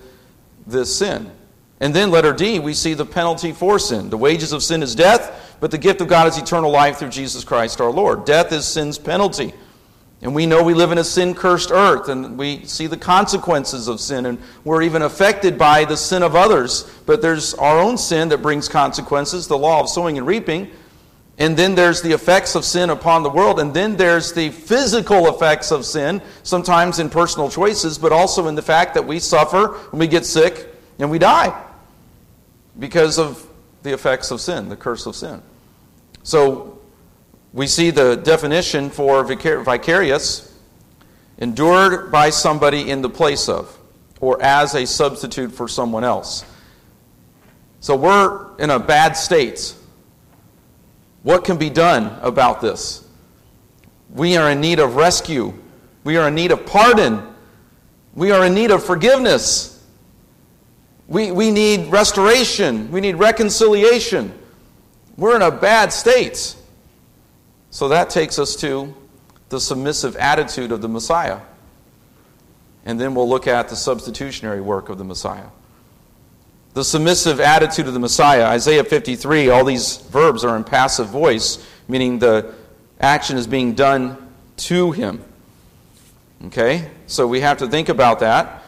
this 0.64 0.96
sin. 0.96 1.28
And 1.80 1.92
then, 1.92 2.12
letter 2.12 2.32
D, 2.32 2.60
we 2.60 2.72
see 2.72 2.94
the 2.94 3.04
penalty 3.04 3.50
for 3.50 3.80
sin. 3.80 4.10
The 4.10 4.16
wages 4.16 4.52
of 4.52 4.62
sin 4.62 4.80
is 4.80 4.94
death, 4.94 5.42
but 5.60 5.70
the 5.70 5.78
gift 5.78 6.00
of 6.00 6.08
God 6.08 6.28
is 6.28 6.38
eternal 6.38 6.70
life 6.70 6.98
through 6.98 7.10
Jesus 7.10 7.44
Christ 7.44 7.80
our 7.80 7.90
Lord. 7.90 8.24
Death 8.24 8.52
is 8.52 8.66
sin's 8.66 8.98
penalty. 8.98 9.52
And 10.22 10.34
we 10.34 10.46
know 10.46 10.62
we 10.62 10.74
live 10.74 10.92
in 10.92 10.98
a 10.98 11.04
sin 11.04 11.34
cursed 11.34 11.70
earth, 11.70 12.08
and 12.08 12.38
we 12.38 12.64
see 12.64 12.86
the 12.86 12.96
consequences 12.96 13.86
of 13.86 14.00
sin, 14.00 14.26
and 14.26 14.38
we're 14.64 14.82
even 14.82 15.02
affected 15.02 15.58
by 15.58 15.84
the 15.84 15.96
sin 15.96 16.22
of 16.22 16.34
others. 16.34 16.90
But 17.04 17.20
there's 17.20 17.52
our 17.54 17.78
own 17.78 17.98
sin 17.98 18.30
that 18.30 18.38
brings 18.38 18.68
consequences, 18.68 19.46
the 19.46 19.58
law 19.58 19.80
of 19.80 19.88
sowing 19.88 20.16
and 20.16 20.26
reaping. 20.26 20.70
And 21.38 21.54
then 21.54 21.74
there's 21.74 22.00
the 22.00 22.12
effects 22.12 22.54
of 22.54 22.64
sin 22.64 22.88
upon 22.88 23.22
the 23.22 23.28
world, 23.30 23.60
and 23.60 23.74
then 23.74 23.96
there's 23.96 24.32
the 24.32 24.48
physical 24.48 25.28
effects 25.28 25.70
of 25.70 25.84
sin, 25.84 26.22
sometimes 26.42 26.98
in 26.98 27.10
personal 27.10 27.50
choices, 27.50 27.98
but 27.98 28.10
also 28.10 28.48
in 28.48 28.54
the 28.54 28.62
fact 28.62 28.94
that 28.94 29.06
we 29.06 29.18
suffer 29.18 29.68
when 29.90 30.00
we 30.00 30.06
get 30.06 30.24
sick 30.24 30.74
and 30.98 31.10
we 31.10 31.18
die 31.18 31.62
because 32.78 33.18
of 33.18 33.45
the 33.86 33.94
effects 33.94 34.32
of 34.32 34.40
sin, 34.40 34.68
the 34.68 34.76
curse 34.76 35.06
of 35.06 35.14
sin. 35.14 35.40
So 36.24 36.80
we 37.52 37.68
see 37.68 37.90
the 37.90 38.16
definition 38.16 38.90
for 38.90 39.22
vicarious 39.24 40.52
endured 41.38 42.10
by 42.10 42.30
somebody 42.30 42.90
in 42.90 43.00
the 43.00 43.08
place 43.08 43.48
of 43.48 43.78
or 44.20 44.42
as 44.42 44.74
a 44.74 44.86
substitute 44.86 45.52
for 45.52 45.68
someone 45.68 46.02
else. 46.02 46.44
So 47.78 47.94
we're 47.94 48.56
in 48.58 48.70
a 48.70 48.78
bad 48.80 49.12
state. 49.12 49.74
What 51.22 51.44
can 51.44 51.56
be 51.56 51.70
done 51.70 52.18
about 52.22 52.60
this? 52.60 53.06
We 54.10 54.36
are 54.36 54.50
in 54.50 54.60
need 54.60 54.80
of 54.80 54.96
rescue. 54.96 55.54
We 56.02 56.16
are 56.16 56.26
in 56.26 56.34
need 56.34 56.50
of 56.50 56.66
pardon. 56.66 57.22
We 58.14 58.32
are 58.32 58.46
in 58.46 58.54
need 58.54 58.72
of 58.72 58.82
forgiveness. 58.84 59.75
We, 61.08 61.30
we 61.30 61.50
need 61.50 61.90
restoration. 61.90 62.90
We 62.90 63.00
need 63.00 63.16
reconciliation. 63.16 64.36
We're 65.16 65.36
in 65.36 65.42
a 65.42 65.50
bad 65.50 65.92
state. 65.92 66.56
So 67.70 67.88
that 67.88 68.10
takes 68.10 68.38
us 68.38 68.56
to 68.56 68.94
the 69.48 69.60
submissive 69.60 70.16
attitude 70.16 70.72
of 70.72 70.82
the 70.82 70.88
Messiah. 70.88 71.40
And 72.84 73.00
then 73.00 73.14
we'll 73.14 73.28
look 73.28 73.46
at 73.46 73.68
the 73.68 73.76
substitutionary 73.76 74.60
work 74.60 74.88
of 74.88 74.98
the 74.98 75.04
Messiah. 75.04 75.48
The 76.74 76.84
submissive 76.84 77.40
attitude 77.40 77.86
of 77.86 77.94
the 77.94 78.00
Messiah, 78.00 78.44
Isaiah 78.44 78.84
53, 78.84 79.48
all 79.48 79.64
these 79.64 79.96
verbs 79.96 80.44
are 80.44 80.56
in 80.56 80.64
passive 80.64 81.08
voice, 81.08 81.64
meaning 81.88 82.18
the 82.18 82.54
action 83.00 83.38
is 83.38 83.46
being 83.46 83.74
done 83.74 84.16
to 84.58 84.92
him. 84.92 85.24
Okay? 86.46 86.90
So 87.06 87.26
we 87.26 87.40
have 87.40 87.58
to 87.58 87.68
think 87.68 87.88
about 87.88 88.20
that 88.20 88.62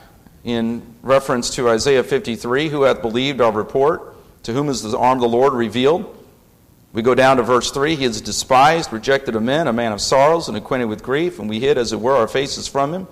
in 0.48 0.82
reference 1.02 1.50
to 1.56 1.68
Isaiah 1.68 2.02
53 2.02 2.68
Who 2.68 2.82
hath 2.82 3.02
believed 3.02 3.40
our 3.40 3.52
report? 3.52 4.14
To 4.44 4.52
whom 4.52 4.68
is 4.68 4.82
the 4.82 4.96
arm 4.96 5.18
of 5.18 5.22
the 5.22 5.28
Lord 5.28 5.52
revealed? 5.52 6.14
We 6.92 7.02
go 7.02 7.14
down 7.14 7.36
to 7.36 7.42
verse 7.42 7.70
3 7.70 7.96
He 7.96 8.04
is 8.04 8.20
despised, 8.20 8.92
rejected 8.92 9.36
of 9.36 9.42
men, 9.42 9.68
a 9.68 9.72
man 9.72 9.92
of 9.92 10.00
sorrows, 10.00 10.48
and 10.48 10.56
acquainted 10.56 10.86
with 10.86 11.02
grief, 11.02 11.38
and 11.38 11.48
we 11.48 11.60
hid, 11.60 11.76
as 11.76 11.92
it 11.92 12.00
were, 12.00 12.16
our 12.16 12.28
faces 12.28 12.66
from 12.66 12.94
him. 12.94 13.06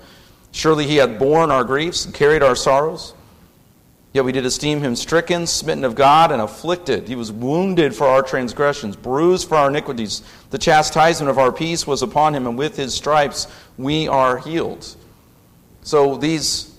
Surely 0.50 0.86
he 0.86 0.96
hath 0.96 1.18
borne 1.18 1.50
our 1.50 1.64
griefs 1.64 2.06
and 2.06 2.14
carried 2.14 2.42
our 2.42 2.56
sorrows. 2.56 3.12
Yet 4.14 4.24
we 4.24 4.32
did 4.32 4.46
esteem 4.46 4.80
him 4.80 4.96
stricken, 4.96 5.46
smitten 5.46 5.84
of 5.84 5.94
God, 5.94 6.32
and 6.32 6.40
afflicted. 6.40 7.06
He 7.06 7.16
was 7.16 7.30
wounded 7.30 7.94
for 7.94 8.06
our 8.06 8.22
transgressions, 8.22 8.96
bruised 8.96 9.46
for 9.46 9.56
our 9.56 9.68
iniquities. 9.68 10.22
The 10.48 10.56
chastisement 10.56 11.28
of 11.28 11.38
our 11.38 11.52
peace 11.52 11.86
was 11.86 12.00
upon 12.00 12.34
him, 12.34 12.46
and 12.46 12.56
with 12.56 12.78
his 12.78 12.94
stripes 12.94 13.46
we 13.76 14.08
are 14.08 14.38
healed. 14.38 14.96
So 15.82 16.16
these 16.16 16.75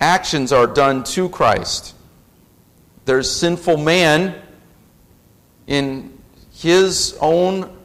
actions 0.00 0.52
are 0.52 0.66
done 0.66 1.04
to 1.04 1.28
Christ. 1.28 1.94
There's 3.04 3.30
sinful 3.30 3.76
man 3.76 4.34
in 5.66 6.18
his 6.52 7.16
own 7.20 7.76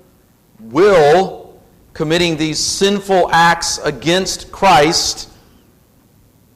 will 0.59 1.61
committing 1.93 2.37
these 2.37 2.59
sinful 2.59 3.29
acts 3.31 3.77
against 3.79 4.51
Christ, 4.51 5.29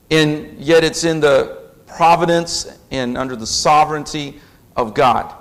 and 0.09 0.57
yet 0.57 0.83
it's 0.83 1.03
in 1.03 1.19
the 1.19 1.61
providence 1.85 2.67
and 2.91 3.17
under 3.17 3.35
the 3.35 3.47
sovereignty 3.47 4.39
of 4.75 4.93
God. 4.93 5.35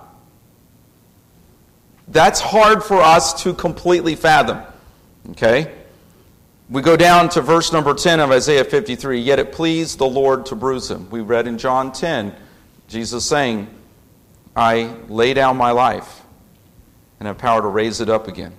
That's 2.09 2.41
hard 2.41 2.83
for 2.83 3.01
us 3.01 3.43
to 3.45 3.55
completely 3.55 4.17
fathom. 4.17 4.63
Okay? 5.31 5.73
We 6.73 6.81
go 6.81 6.97
down 6.97 7.29
to 7.31 7.43
verse 7.43 7.71
number 7.71 7.93
10 7.93 8.19
of 8.19 8.31
Isaiah 8.31 8.65
53. 8.65 9.21
Yet 9.21 9.39
it 9.39 9.53
pleased 9.53 9.99
the 9.99 10.09
Lord 10.09 10.47
to 10.47 10.57
bruise 10.57 10.91
him. 10.91 11.11
We 11.11 11.21
read 11.21 11.47
in 11.47 11.59
John 11.59 11.93
10, 11.93 12.35
Jesus 12.89 13.27
saying, 13.27 13.69
I 14.57 14.97
lay 15.07 15.35
down 15.35 15.59
my 15.59 15.73
life 15.73 16.23
and 17.21 17.27
have 17.27 17.37
power 17.37 17.61
to 17.61 17.69
raise 17.69 18.01
it 18.01 18.09
up 18.09 18.27
again. 18.27 18.55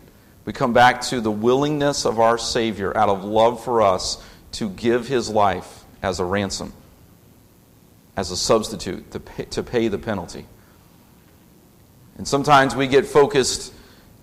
We 0.46 0.54
come 0.54 0.74
back 0.74 1.02
to 1.04 1.22
the 1.22 1.32
willingness 1.32 2.06
of 2.06 2.20
our 2.20 2.38
Savior 2.38 2.96
out 2.96 3.10
of 3.10 3.24
love 3.24 3.64
for 3.64 3.82
us 3.82 4.24
to 4.54 4.70
give 4.70 5.08
his 5.08 5.28
life 5.28 5.84
as 6.04 6.20
a 6.20 6.26
ransom, 6.26 6.72
as 8.16 8.30
a 8.30 8.38
substitute 8.38 9.10
to 9.10 9.22
pay, 9.22 9.46
to 9.46 9.64
pay 9.64 9.88
the 9.88 9.98
penalty. 9.98 10.46
And 12.20 12.28
sometimes 12.28 12.76
we 12.76 12.86
get 12.86 13.08
focused 13.08 13.74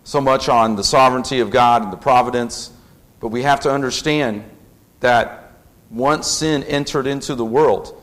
so 0.04 0.20
much 0.20 0.48
on 0.48 0.76
the 0.76 0.84
sovereignty 0.84 1.40
of 1.40 1.50
God 1.50 1.82
and 1.82 1.92
the 1.92 1.96
providence, 1.96 2.70
but 3.20 3.28
we 3.28 3.42
have 3.42 3.60
to 3.60 3.70
understand 3.70 4.44
that 5.00 5.52
once 5.90 6.26
sin 6.26 6.62
entered 6.64 7.06
into 7.06 7.34
the 7.34 7.44
world, 7.44 8.00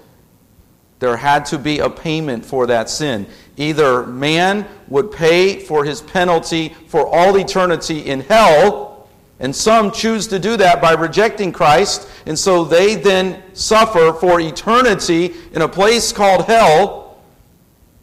there 0.99 1.17
had 1.17 1.45
to 1.45 1.59
be 1.59 1.79
a 1.79 1.89
payment 1.89 2.43
for 2.43 2.67
that 2.67 2.89
sin. 2.89 3.27
Either 3.55 4.05
man 4.05 4.67
would 4.87 5.11
pay 5.11 5.59
for 5.59 5.83
his 5.83 6.01
penalty 6.01 6.69
for 6.87 7.07
all 7.07 7.37
eternity 7.37 7.99
in 7.99 8.21
hell, 8.21 9.07
and 9.39 9.55
some 9.55 9.91
choose 9.91 10.25
to 10.27 10.39
do 10.39 10.57
that 10.57 10.81
by 10.81 10.93
rejecting 10.93 11.51
Christ, 11.51 12.09
and 12.25 12.37
so 12.37 12.63
they 12.63 12.95
then 12.95 13.43
suffer 13.53 14.11
for 14.13 14.39
eternity 14.39 15.35
in 15.53 15.61
a 15.61 15.67
place 15.67 16.11
called 16.11 16.45
hell 16.45 17.19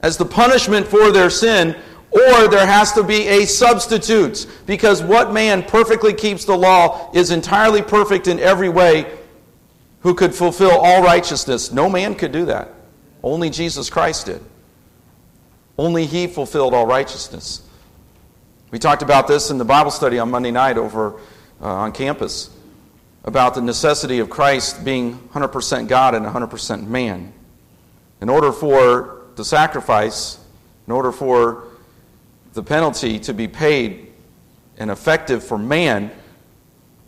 as 0.01 0.17
the 0.17 0.25
punishment 0.25 0.87
for 0.87 1.11
their 1.11 1.31
sin, 1.31 1.75
or 2.15 2.47
there 2.47 2.67
has 2.67 2.93
to 2.93 3.03
be 3.03 3.27
a 3.27 3.45
substitute, 3.45 4.47
because 4.67 5.03
what 5.03 5.33
man 5.33 5.65
perfectly 5.65 6.15
keeps 6.15 6.45
the 6.45 6.57
law 6.57 7.11
is 7.13 7.33
entirely 7.33 7.83
perfect 7.83 8.29
in 8.29 8.39
every 8.39 8.69
way 8.69 9.19
who 10.01 10.15
could 10.15 10.33
fulfill 10.33 10.71
all 10.71 11.03
righteousness. 11.03 11.73
No 11.73 11.89
man 11.91 12.15
could 12.15 12.31
do 12.31 12.45
that. 12.47 12.73
Only 13.23 13.51
Jesus 13.51 13.91
Christ 13.91 14.27
did. 14.27 14.41
Only 15.77 16.07
He 16.07 16.29
fulfilled 16.29 16.73
all 16.73 16.87
righteousness. 16.87 17.63
We 18.71 18.79
talked 18.79 19.03
about 19.03 19.27
this 19.27 19.51
in 19.51 19.59
the 19.59 19.65
Bible 19.65 19.91
study 19.91 20.19
on 20.21 20.31
Monday 20.31 20.53
night 20.53 20.79
over 20.79 21.19
uh, 21.61 21.67
on 21.67 21.93
campus 21.93 22.51
about 23.25 23.55
the 23.55 23.63
necessity 23.63 24.19
of 24.19 24.31
Christ 24.31 24.85
being 24.85 25.19
100% 25.31 25.89
God 25.89 26.15
and 26.15 26.25
100% 26.25 26.87
man. 26.87 27.33
In 28.21 28.29
order 28.29 28.53
for 28.53 29.23
the 29.35 29.45
sacrifice, 29.45 30.39
in 30.87 30.93
order 30.93 31.11
for 31.11 31.65
the 32.55 32.63
penalty 32.63 33.19
to 33.19 33.35
be 33.35 33.49
paid 33.49 34.13
and 34.79 34.91
effective 34.91 35.45
for 35.45 35.59
man, 35.59 36.11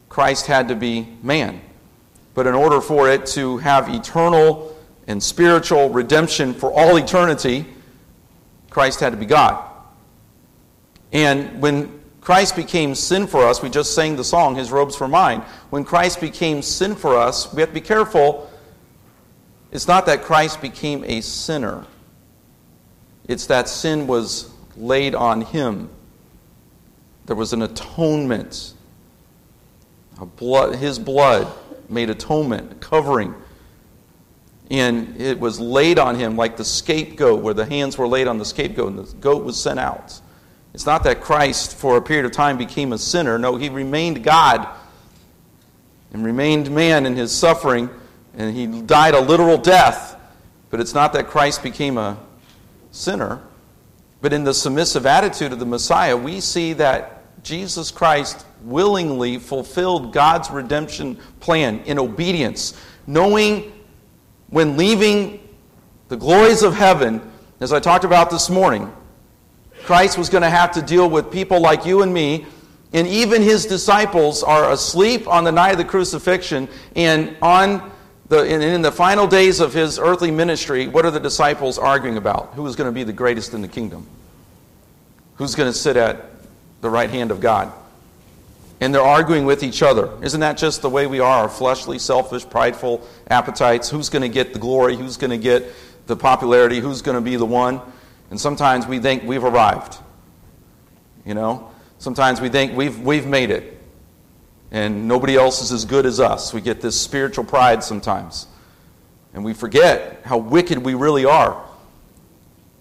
Christ 0.08 0.46
had 0.46 0.68
to 0.68 0.74
be 0.74 1.16
man. 1.22 1.60
But 2.34 2.46
in 2.46 2.54
order 2.54 2.80
for 2.80 3.08
it 3.08 3.26
to 3.26 3.58
have 3.58 3.88
eternal 3.88 4.76
and 5.06 5.22
spiritual 5.22 5.88
redemption 5.88 6.52
for 6.52 6.72
all 6.72 6.96
eternity, 6.96 7.64
Christ 8.70 9.00
had 9.00 9.10
to 9.10 9.16
be 9.16 9.26
God. 9.26 9.64
And 11.12 11.62
when 11.62 12.02
Christ 12.20 12.56
became 12.56 12.94
sin 12.94 13.28
for 13.28 13.46
us, 13.46 13.62
we 13.62 13.70
just 13.70 13.94
sang 13.94 14.16
the 14.16 14.24
song, 14.24 14.56
His 14.56 14.72
Robes 14.72 14.96
for 14.96 15.06
Mine. 15.06 15.42
When 15.70 15.84
Christ 15.84 16.20
became 16.20 16.60
sin 16.60 16.96
for 16.96 17.16
us, 17.16 17.52
we 17.54 17.60
have 17.60 17.70
to 17.70 17.74
be 17.74 17.80
careful. 17.80 18.50
It's 19.70 19.86
not 19.86 20.06
that 20.06 20.22
Christ 20.22 20.60
became 20.60 21.04
a 21.04 21.20
sinner, 21.20 21.86
it's 23.28 23.46
that 23.46 23.68
sin 23.68 24.08
was 24.08 24.55
laid 24.76 25.14
on 25.14 25.42
Him. 25.42 25.90
There 27.26 27.36
was 27.36 27.52
an 27.52 27.62
atonement. 27.62 28.74
Blood, 30.36 30.76
his 30.76 30.98
blood 30.98 31.52
made 31.90 32.08
atonement, 32.08 32.80
covering 32.80 33.34
and 34.70 35.20
it 35.20 35.38
was 35.38 35.60
laid 35.60 35.98
on 35.98 36.18
him 36.18 36.36
like 36.36 36.56
the 36.56 36.64
scapegoat, 36.64 37.40
where 37.40 37.54
the 37.54 37.64
hands 37.64 37.96
were 37.96 38.08
laid 38.08 38.26
on 38.26 38.38
the 38.38 38.44
scapegoat 38.44 38.88
and 38.88 38.98
the 38.98 39.14
goat 39.16 39.44
was 39.44 39.60
sent 39.60 39.78
out. 39.78 40.20
It's 40.74 40.86
not 40.86 41.04
that 41.04 41.20
Christ, 41.20 41.76
for 41.76 41.96
a 41.96 42.02
period 42.02 42.26
of 42.26 42.32
time, 42.32 42.58
became 42.58 42.92
a 42.92 42.98
sinner. 42.98 43.38
No, 43.38 43.56
he 43.56 43.68
remained 43.68 44.24
God 44.24 44.68
and 46.12 46.24
remained 46.24 46.70
man 46.70 47.06
in 47.06 47.16
his 47.16 47.32
suffering, 47.32 47.88
and 48.36 48.54
he 48.54 48.66
died 48.82 49.14
a 49.14 49.20
literal 49.20 49.56
death. 49.56 50.18
But 50.68 50.80
it's 50.80 50.94
not 50.94 51.12
that 51.12 51.28
Christ 51.28 51.62
became 51.62 51.96
a 51.96 52.18
sinner. 52.90 53.40
But 54.26 54.32
in 54.32 54.42
the 54.42 54.54
submissive 54.54 55.06
attitude 55.06 55.52
of 55.52 55.60
the 55.60 55.66
Messiah, 55.66 56.16
we 56.16 56.40
see 56.40 56.72
that 56.72 57.42
Jesus 57.44 57.92
Christ 57.92 58.44
willingly 58.62 59.38
fulfilled 59.38 60.12
God's 60.12 60.50
redemption 60.50 61.16
plan 61.38 61.78
in 61.84 61.96
obedience, 61.96 62.74
knowing 63.06 63.72
when 64.48 64.76
leaving 64.76 65.48
the 66.08 66.16
glories 66.16 66.64
of 66.64 66.74
heaven, 66.74 67.22
as 67.60 67.72
I 67.72 67.78
talked 67.78 68.04
about 68.04 68.30
this 68.30 68.50
morning, 68.50 68.92
Christ 69.84 70.18
was 70.18 70.28
going 70.28 70.42
to 70.42 70.50
have 70.50 70.72
to 70.72 70.82
deal 70.82 71.08
with 71.08 71.30
people 71.30 71.60
like 71.60 71.86
you 71.86 72.02
and 72.02 72.12
me, 72.12 72.46
and 72.92 73.06
even 73.06 73.42
his 73.42 73.64
disciples 73.64 74.42
are 74.42 74.72
asleep 74.72 75.28
on 75.28 75.44
the 75.44 75.52
night 75.52 75.70
of 75.70 75.78
the 75.78 75.84
crucifixion, 75.84 76.68
and 76.96 77.36
on 77.40 77.92
the, 78.28 78.44
in, 78.44 78.62
in 78.62 78.82
the 78.82 78.92
final 78.92 79.26
days 79.26 79.60
of 79.60 79.72
his 79.72 79.98
earthly 79.98 80.30
ministry, 80.30 80.88
what 80.88 81.04
are 81.04 81.10
the 81.10 81.20
disciples 81.20 81.78
arguing 81.78 82.16
about? 82.16 82.54
Who 82.54 82.66
is 82.66 82.76
going 82.76 82.88
to 82.88 82.92
be 82.92 83.04
the 83.04 83.12
greatest 83.12 83.54
in 83.54 83.62
the 83.62 83.68
kingdom? 83.68 84.06
Who's 85.36 85.54
going 85.54 85.70
to 85.70 85.78
sit 85.78 85.96
at 85.96 86.24
the 86.80 86.90
right 86.90 87.10
hand 87.10 87.30
of 87.30 87.40
God? 87.40 87.72
and 88.80 88.94
they're 88.94 89.02
arguing 89.02 89.46
with 89.46 89.62
each 89.62 89.82
other. 89.82 90.10
Isn't 90.22 90.40
that 90.40 90.58
just 90.58 90.82
the 90.82 90.90
way 90.90 91.06
we 91.06 91.20
are? 91.20 91.42
Our 91.42 91.48
fleshly, 91.48 91.98
selfish, 91.98 92.48
prideful 92.48 93.06
appetites. 93.28 93.88
Who's 93.88 94.08
going 94.08 94.22
to 94.22 94.28
get 94.28 94.52
the 94.52 94.58
glory? 94.58 94.96
Who's 94.96 95.16
going 95.16 95.30
to 95.30 95.38
get 95.38 95.72
the 96.06 96.16
popularity? 96.16 96.80
Who's 96.80 97.02
going 97.02 97.14
to 97.14 97.22
be 97.22 97.36
the 97.36 97.46
one? 97.46 97.80
And 98.30 98.40
sometimes 98.40 98.86
we 98.86 98.98
think 98.98 99.22
we've 99.22 99.44
arrived. 99.44 99.98
You 101.24 101.34
know? 101.34 101.70
Sometimes 101.98 102.40
we 102.40 102.50
think 102.50 102.76
we've, 102.76 103.00
we've 103.00 103.26
made 103.26 103.50
it. 103.50 103.75
And 104.70 105.06
nobody 105.06 105.36
else 105.36 105.62
is 105.62 105.72
as 105.72 105.84
good 105.84 106.06
as 106.06 106.20
us. 106.20 106.52
We 106.52 106.60
get 106.60 106.80
this 106.80 107.00
spiritual 107.00 107.44
pride 107.44 107.82
sometimes. 107.82 108.46
And 109.32 109.44
we 109.44 109.54
forget 109.54 110.22
how 110.24 110.38
wicked 110.38 110.78
we 110.78 110.94
really 110.94 111.24
are. 111.24 111.64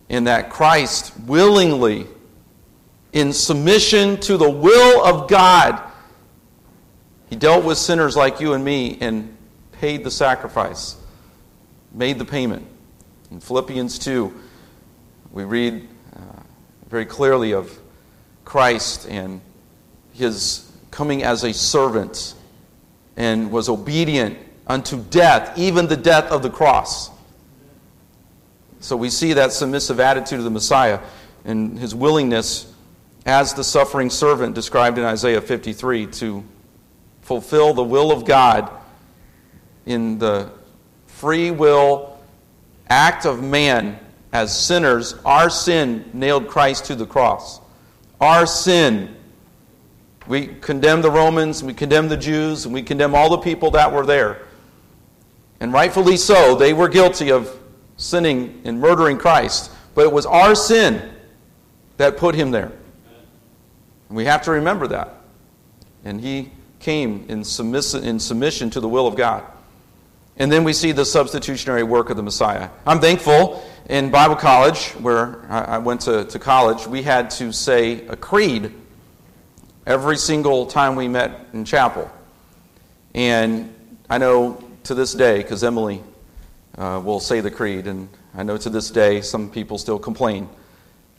In 0.10 0.26
that 0.26 0.50
Christ 0.50 1.13
willingly 1.26 2.08
in 3.15 3.32
submission 3.32 4.19
to 4.19 4.36
the 4.36 4.50
will 4.50 5.04
of 5.06 5.30
God. 5.30 5.82
He 7.30 7.38
dealt 7.38 7.63
with 7.63 7.78
sinners 7.78 8.15
like 8.15 8.41
you 8.41 8.54
and 8.54 8.63
me 8.63 8.98
and 9.00 9.36
paid 9.71 10.04
the 10.04 10.12
sacrifice, 10.12 10.98
made 11.93 12.19
the 12.19 12.26
payment. 12.26 12.67
In 13.32 13.39
Philippians 13.39 13.98
2, 14.00 14.34
we 15.32 15.45
read 15.45 15.88
uh, 16.13 16.19
very 16.89 17.06
clearly 17.06 17.54
of 17.54 17.80
Christ 18.43 19.08
and 19.08 19.39
his 20.13 20.69
coming 20.95 21.23
as 21.23 21.43
a 21.43 21.53
servant 21.53 22.36
and 23.17 23.51
was 23.51 23.67
obedient 23.67 24.38
unto 24.65 25.03
death, 25.10 25.58
even 25.58 25.88
the 25.88 25.97
death 25.97 26.31
of 26.31 26.41
the 26.41 26.49
cross. 26.49 27.10
So 28.79 28.95
we 28.95 29.10
see 29.10 29.34
that 29.34 29.51
submissive 29.51 29.99
attitude 29.99 30.39
of 30.39 30.45
the 30.45 30.51
Messiah 30.51 31.01
and 31.43 31.77
his 31.77 31.93
willingness 31.93 32.73
as 33.25 33.53
the 33.53 33.63
suffering 33.63 34.10
servant 34.10 34.55
described 34.55 34.97
in 34.97 35.03
Isaiah 35.03 35.41
53 35.41 36.08
to 36.08 36.43
fulfill 37.23 37.73
the 37.73 37.84
will 37.84 38.12
of 38.13 38.23
God 38.23 38.71
in 39.86 40.17
the 40.17 40.49
free 41.08 41.51
will 41.51 42.17
act 42.88 43.25
of 43.25 43.43
man 43.43 43.99
as 44.31 44.58
sinners. 44.58 45.13
Our 45.25 45.49
sin 45.49 46.10
nailed 46.13 46.47
Christ 46.47 46.86
to 46.86 46.95
the 46.95 47.05
cross. 47.05 47.60
Our 48.21 48.45
sin. 48.45 49.14
We 50.27 50.47
condemn 50.47 51.01
the 51.01 51.11
Romans, 51.11 51.63
we 51.63 51.73
condemn 51.73 52.07
the 52.07 52.17
Jews, 52.17 52.65
and 52.65 52.73
we 52.73 52.81
condemn 52.81 53.13
all 53.13 53.29
the 53.29 53.38
people 53.38 53.71
that 53.71 53.91
were 53.91 54.05
there. 54.05 54.41
And 55.59 55.71
rightfully 55.71 56.17
so, 56.17 56.55
they 56.55 56.73
were 56.73 56.89
guilty 56.89 57.31
of 57.31 57.57
sinning 57.97 58.61
and 58.65 58.79
murdering 58.79 59.17
Christ. 59.17 59.71
But 59.93 60.05
it 60.05 60.11
was 60.11 60.25
our 60.25 60.55
sin 60.55 61.13
that 61.97 62.17
put 62.17 62.35
him 62.35 62.51
there. 62.51 62.71
And 64.09 64.17
we 64.17 64.25
have 64.25 64.41
to 64.43 64.51
remember 64.51 64.88
that. 64.88 65.21
And 66.03 66.19
he 66.19 66.51
came 66.79 67.25
in, 67.29 67.41
submiss- 67.41 68.01
in 68.01 68.19
submission 68.19 68.69
to 68.71 68.79
the 68.79 68.89
will 68.89 69.07
of 69.07 69.15
God. 69.15 69.43
And 70.38 70.51
then 70.51 70.63
we 70.63 70.73
see 70.73 70.91
the 70.91 71.05
substitutionary 71.05 71.83
work 71.83 72.09
of 72.09 72.17
the 72.17 72.23
Messiah. 72.23 72.69
I'm 72.85 72.99
thankful 72.99 73.63
in 73.89 74.09
Bible 74.09 74.35
college, 74.35 74.89
where 74.93 75.45
I 75.49 75.77
went 75.77 76.01
to, 76.01 76.25
to 76.25 76.39
college, 76.39 76.88
we 76.88 77.03
had 77.03 77.29
to 77.31 77.53
say 77.53 78.05
a 78.07 78.15
creed 78.15 78.73
every 79.86 80.17
single 80.17 80.65
time 80.65 80.95
we 80.95 81.08
met 81.08 81.48
in 81.54 81.65
chapel. 81.65 82.10
And 83.13 83.74
I 84.10 84.17
know 84.17 84.63
to 84.84 84.93
this 84.93 85.13
day, 85.13 85.38
because 85.38 85.63
Emily 85.63 86.02
uh, 86.78 87.02
will 87.04 87.19
say 87.19 87.39
the 87.39 87.52
creed, 87.52 87.88
and 87.88 88.10
I 88.34 88.43
know 88.43 88.58
to 88.58 88.69
this 88.69 88.89
day 88.89 89.21
some 89.21 89.50
people 89.50 89.78
still 89.78 90.00
complain 90.00 90.50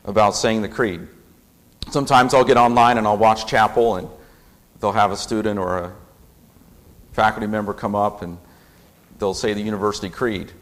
about 0.04 0.36
saying 0.36 0.62
the 0.62 0.68
creed. 0.68 1.06
Sometimes 1.90 2.34
I'll 2.34 2.44
get 2.44 2.56
online 2.56 2.98
and 2.98 3.06
I'll 3.06 3.16
watch 3.16 3.46
chapel, 3.46 3.96
and 3.96 4.08
they'll 4.80 4.92
have 4.92 5.10
a 5.10 5.16
student 5.16 5.58
or 5.58 5.78
a 5.78 5.92
faculty 7.12 7.46
member 7.46 7.72
come 7.72 7.94
up 7.94 8.20
and 8.20 8.36
they'll 9.18 9.34
say 9.34 9.54
the 9.54 9.62
University 9.62 10.10
Creed. 10.10 10.52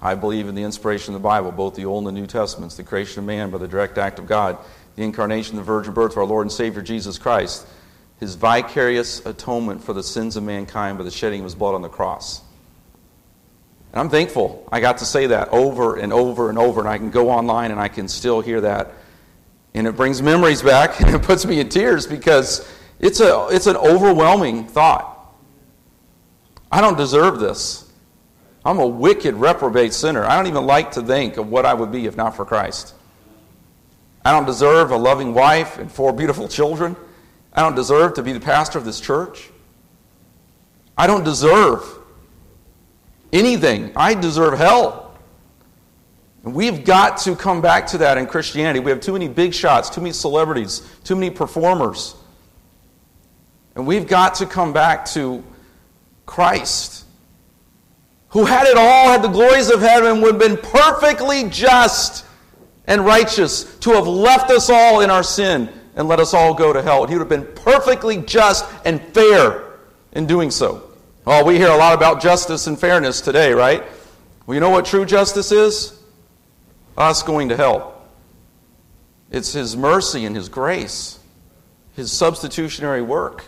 I 0.00 0.14
believe 0.14 0.46
in 0.46 0.54
the 0.54 0.62
inspiration 0.62 1.12
of 1.12 1.20
the 1.20 1.24
Bible, 1.26 1.50
both 1.50 1.74
the 1.74 1.84
Old 1.84 2.06
and 2.06 2.16
the 2.16 2.20
New 2.20 2.26
Testaments, 2.28 2.76
the 2.76 2.84
creation 2.84 3.18
of 3.18 3.24
man 3.24 3.50
by 3.50 3.58
the 3.58 3.66
direct 3.66 3.98
act 3.98 4.20
of 4.20 4.26
God, 4.26 4.56
the 4.98 5.04
incarnation, 5.04 5.56
the 5.56 5.62
virgin 5.62 5.94
birth 5.94 6.12
of 6.12 6.18
our 6.18 6.24
Lord 6.24 6.44
and 6.44 6.52
Savior 6.52 6.82
Jesus 6.82 7.18
Christ, 7.18 7.66
his 8.18 8.34
vicarious 8.34 9.24
atonement 9.24 9.82
for 9.82 9.92
the 9.92 10.02
sins 10.02 10.36
of 10.36 10.42
mankind 10.42 10.98
by 10.98 11.04
the 11.04 11.10
shedding 11.10 11.40
of 11.40 11.44
his 11.44 11.54
blood 11.54 11.74
on 11.74 11.82
the 11.82 11.88
cross. 11.88 12.42
And 13.92 14.00
I'm 14.00 14.10
thankful 14.10 14.68
I 14.70 14.80
got 14.80 14.98
to 14.98 15.04
say 15.04 15.28
that 15.28 15.48
over 15.50 15.96
and 15.96 16.12
over 16.12 16.50
and 16.50 16.58
over, 16.58 16.80
and 16.80 16.88
I 16.88 16.98
can 16.98 17.10
go 17.10 17.30
online 17.30 17.70
and 17.70 17.80
I 17.80 17.88
can 17.88 18.08
still 18.08 18.40
hear 18.40 18.60
that 18.62 18.92
and 19.74 19.86
it 19.86 19.96
brings 19.96 20.20
memories 20.20 20.62
back 20.62 21.00
and 21.00 21.14
it 21.14 21.22
puts 21.22 21.46
me 21.46 21.60
in 21.60 21.68
tears 21.68 22.06
because 22.06 22.68
it's, 22.98 23.20
a, 23.20 23.48
it's 23.50 23.68
an 23.68 23.76
overwhelming 23.76 24.66
thought. 24.66 25.14
I 26.72 26.80
don't 26.80 26.96
deserve 26.96 27.38
this. 27.38 27.90
I'm 28.64 28.80
a 28.80 28.86
wicked, 28.86 29.36
reprobate 29.36 29.94
sinner. 29.94 30.24
I 30.24 30.36
don't 30.36 30.48
even 30.48 30.66
like 30.66 30.90
to 30.92 31.02
think 31.02 31.36
of 31.36 31.48
what 31.48 31.64
I 31.64 31.72
would 31.72 31.92
be 31.92 32.06
if 32.06 32.16
not 32.16 32.34
for 32.36 32.44
Christ. 32.44 32.94
I 34.28 34.32
don't 34.32 34.44
deserve 34.44 34.90
a 34.90 34.96
loving 34.98 35.32
wife 35.32 35.78
and 35.78 35.90
four 35.90 36.12
beautiful 36.12 36.48
children. 36.48 36.94
I 37.54 37.62
don't 37.62 37.74
deserve 37.74 38.12
to 38.16 38.22
be 38.22 38.34
the 38.34 38.40
pastor 38.40 38.76
of 38.76 38.84
this 38.84 39.00
church. 39.00 39.48
I 40.98 41.06
don't 41.06 41.24
deserve 41.24 41.82
anything. 43.32 43.90
I 43.96 44.12
deserve 44.12 44.58
hell. 44.58 45.14
And 46.44 46.54
we've 46.54 46.84
got 46.84 47.16
to 47.20 47.36
come 47.36 47.62
back 47.62 47.86
to 47.86 47.98
that 47.98 48.18
in 48.18 48.26
Christianity. 48.26 48.80
We 48.80 48.90
have 48.90 49.00
too 49.00 49.14
many 49.14 49.28
big 49.28 49.54
shots, 49.54 49.88
too 49.88 50.02
many 50.02 50.12
celebrities, 50.12 50.82
too 51.04 51.16
many 51.16 51.30
performers. 51.30 52.14
And 53.76 53.86
we've 53.86 54.06
got 54.06 54.34
to 54.34 54.46
come 54.46 54.74
back 54.74 55.06
to 55.12 55.42
Christ, 56.26 57.06
who 58.28 58.44
had 58.44 58.66
it 58.66 58.76
all, 58.76 59.08
had 59.08 59.22
the 59.22 59.28
glories 59.28 59.70
of 59.70 59.80
heaven, 59.80 60.20
would 60.20 60.34
have 60.34 60.38
been 60.38 60.58
perfectly 60.70 61.48
just 61.48 62.26
and 62.88 63.04
righteous 63.04 63.76
to 63.78 63.90
have 63.90 64.08
left 64.08 64.50
us 64.50 64.68
all 64.68 65.02
in 65.02 65.10
our 65.10 65.22
sin 65.22 65.68
and 65.94 66.08
let 66.08 66.18
us 66.18 66.34
all 66.34 66.54
go 66.54 66.72
to 66.72 66.82
hell. 66.82 67.06
He 67.06 67.14
would 67.14 67.20
have 67.20 67.28
been 67.28 67.54
perfectly 67.54 68.16
just 68.22 68.64
and 68.84 69.00
fair 69.14 69.78
in 70.12 70.26
doing 70.26 70.50
so. 70.50 70.90
Well, 71.24 71.44
we 71.44 71.58
hear 71.58 71.68
a 71.68 71.76
lot 71.76 71.94
about 71.94 72.22
justice 72.22 72.66
and 72.66 72.80
fairness 72.80 73.20
today, 73.20 73.52
right? 73.52 73.84
Well, 74.46 74.54
you 74.54 74.60
know 74.60 74.70
what 74.70 74.86
true 74.86 75.04
justice 75.04 75.52
is? 75.52 76.00
Us 76.96 77.22
going 77.22 77.50
to 77.50 77.56
hell. 77.56 78.02
It's 79.30 79.52
His 79.52 79.76
mercy 79.76 80.24
and 80.24 80.34
His 80.34 80.48
grace, 80.48 81.18
His 81.94 82.10
substitutionary 82.10 83.02
work. 83.02 83.44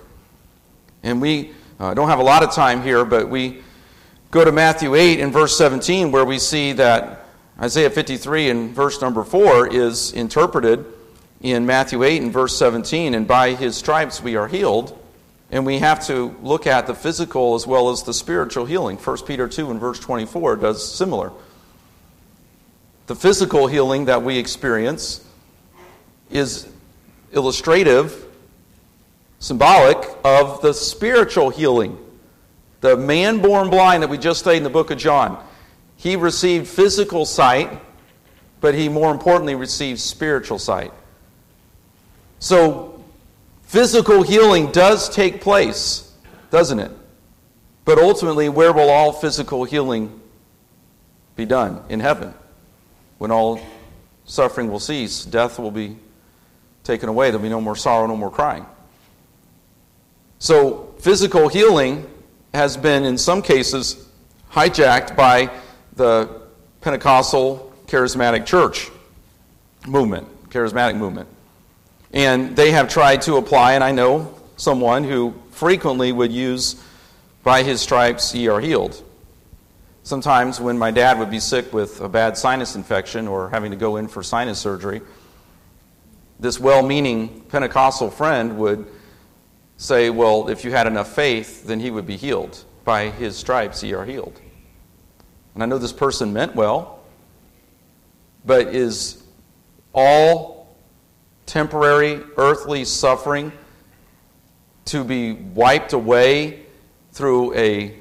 And 1.02 1.22
we 1.22 1.52
uh, 1.78 1.94
don't 1.94 2.10
have 2.10 2.18
a 2.18 2.22
lot 2.22 2.42
of 2.42 2.52
time 2.52 2.82
here, 2.82 3.06
but 3.06 3.30
we 3.30 3.62
go 4.30 4.44
to 4.44 4.52
Matthew 4.52 4.94
8 4.94 5.20
and 5.20 5.32
verse 5.32 5.56
17, 5.56 6.12
where 6.12 6.26
we 6.26 6.38
see 6.38 6.72
that 6.74 7.19
Isaiah 7.60 7.90
53 7.90 8.48
and 8.48 8.70
verse 8.74 9.02
number 9.02 9.22
4 9.22 9.66
is 9.66 10.12
interpreted 10.12 10.86
in 11.42 11.66
Matthew 11.66 12.02
8 12.02 12.22
and 12.22 12.32
verse 12.32 12.56
17, 12.56 13.12
and 13.12 13.28
by 13.28 13.52
his 13.52 13.76
stripes 13.76 14.22
we 14.22 14.34
are 14.36 14.48
healed. 14.48 14.96
And 15.50 15.66
we 15.66 15.78
have 15.80 16.06
to 16.06 16.34
look 16.42 16.66
at 16.66 16.86
the 16.86 16.94
physical 16.94 17.54
as 17.54 17.66
well 17.66 17.90
as 17.90 18.02
the 18.02 18.14
spiritual 18.14 18.64
healing. 18.64 18.96
1 18.96 19.18
Peter 19.26 19.46
2 19.46 19.70
and 19.70 19.78
verse 19.78 19.98
24 19.98 20.56
does 20.56 20.94
similar. 20.94 21.32
The 23.08 23.14
physical 23.14 23.66
healing 23.66 24.06
that 24.06 24.22
we 24.22 24.38
experience 24.38 25.22
is 26.30 26.66
illustrative, 27.32 28.24
symbolic 29.38 29.98
of 30.24 30.62
the 30.62 30.72
spiritual 30.72 31.50
healing. 31.50 31.98
The 32.80 32.96
man 32.96 33.42
born 33.42 33.68
blind 33.68 34.02
that 34.02 34.08
we 34.08 34.16
just 34.16 34.40
studied 34.40 34.58
in 34.58 34.62
the 34.62 34.70
book 34.70 34.90
of 34.90 34.96
John, 34.96 35.44
he 36.00 36.16
received 36.16 36.66
physical 36.66 37.24
sight, 37.24 37.80
but 38.60 38.74
he 38.74 38.88
more 38.88 39.12
importantly 39.12 39.54
received 39.54 40.00
spiritual 40.00 40.58
sight. 40.58 40.92
So 42.38 42.90
Physical 43.70 44.22
healing 44.24 44.72
does 44.72 45.08
take 45.08 45.40
place, 45.40 46.12
doesn't 46.50 46.80
it? 46.80 46.90
But 47.84 47.98
ultimately, 47.98 48.48
where 48.48 48.72
will 48.72 48.90
all 48.90 49.12
physical 49.12 49.62
healing 49.62 50.20
be 51.36 51.44
done? 51.44 51.80
In 51.88 52.00
heaven. 52.00 52.34
When 53.18 53.30
all 53.30 53.60
suffering 54.24 54.72
will 54.72 54.80
cease, 54.80 55.24
death 55.24 55.60
will 55.60 55.70
be 55.70 55.96
taken 56.82 57.08
away. 57.08 57.30
There'll 57.30 57.44
be 57.44 57.48
no 57.48 57.60
more 57.60 57.76
sorrow, 57.76 58.08
no 58.08 58.16
more 58.16 58.32
crying. 58.32 58.66
So, 60.40 60.92
physical 60.98 61.46
healing 61.46 62.10
has 62.52 62.76
been, 62.76 63.04
in 63.04 63.18
some 63.18 63.40
cases, 63.40 64.04
hijacked 64.50 65.14
by 65.14 65.48
the 66.00 66.40
Pentecostal 66.80 67.70
charismatic 67.86 68.46
church 68.46 68.90
movement, 69.86 70.26
charismatic 70.48 70.96
movement. 70.96 71.28
And 72.12 72.56
they 72.56 72.70
have 72.70 72.88
tried 72.88 73.20
to 73.22 73.36
apply, 73.36 73.74
and 73.74 73.84
I 73.84 73.92
know 73.92 74.34
someone 74.56 75.04
who 75.04 75.34
frequently 75.50 76.10
would 76.10 76.32
use, 76.32 76.82
by 77.42 77.62
his 77.62 77.82
stripes 77.82 78.34
ye 78.34 78.48
are 78.48 78.60
healed. 78.60 79.02
Sometimes 80.02 80.58
when 80.58 80.78
my 80.78 80.90
dad 80.90 81.18
would 81.18 81.30
be 81.30 81.38
sick 81.38 81.70
with 81.72 82.00
a 82.00 82.08
bad 82.08 82.38
sinus 82.38 82.76
infection 82.76 83.28
or 83.28 83.50
having 83.50 83.70
to 83.70 83.76
go 83.76 83.96
in 83.96 84.08
for 84.08 84.22
sinus 84.22 84.58
surgery, 84.58 85.02
this 86.38 86.58
well 86.58 86.82
meaning 86.82 87.42
Pentecostal 87.50 88.10
friend 88.10 88.56
would 88.56 88.86
say, 89.76 90.08
Well, 90.08 90.48
if 90.48 90.64
you 90.64 90.70
had 90.70 90.86
enough 90.86 91.14
faith, 91.14 91.66
then 91.66 91.78
he 91.78 91.90
would 91.90 92.06
be 92.06 92.16
healed. 92.16 92.64
By 92.84 93.10
his 93.10 93.36
stripes 93.36 93.82
ye 93.82 93.92
are 93.92 94.06
healed. 94.06 94.40
And 95.54 95.62
I 95.62 95.66
know 95.66 95.78
this 95.78 95.92
person 95.92 96.32
meant 96.32 96.54
well, 96.54 97.00
but 98.44 98.68
is 98.68 99.22
all 99.92 100.76
temporary 101.46 102.22
earthly 102.36 102.84
suffering 102.84 103.52
to 104.86 105.04
be 105.04 105.32
wiped 105.32 105.92
away 105.92 106.64
through 107.12 107.54
a 107.54 107.94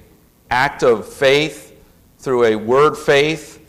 act 0.52 0.84
of 0.84 1.12
faith, 1.12 1.76
through 2.20 2.46
a 2.46 2.56
word 2.56 2.96
faith, 2.96 3.60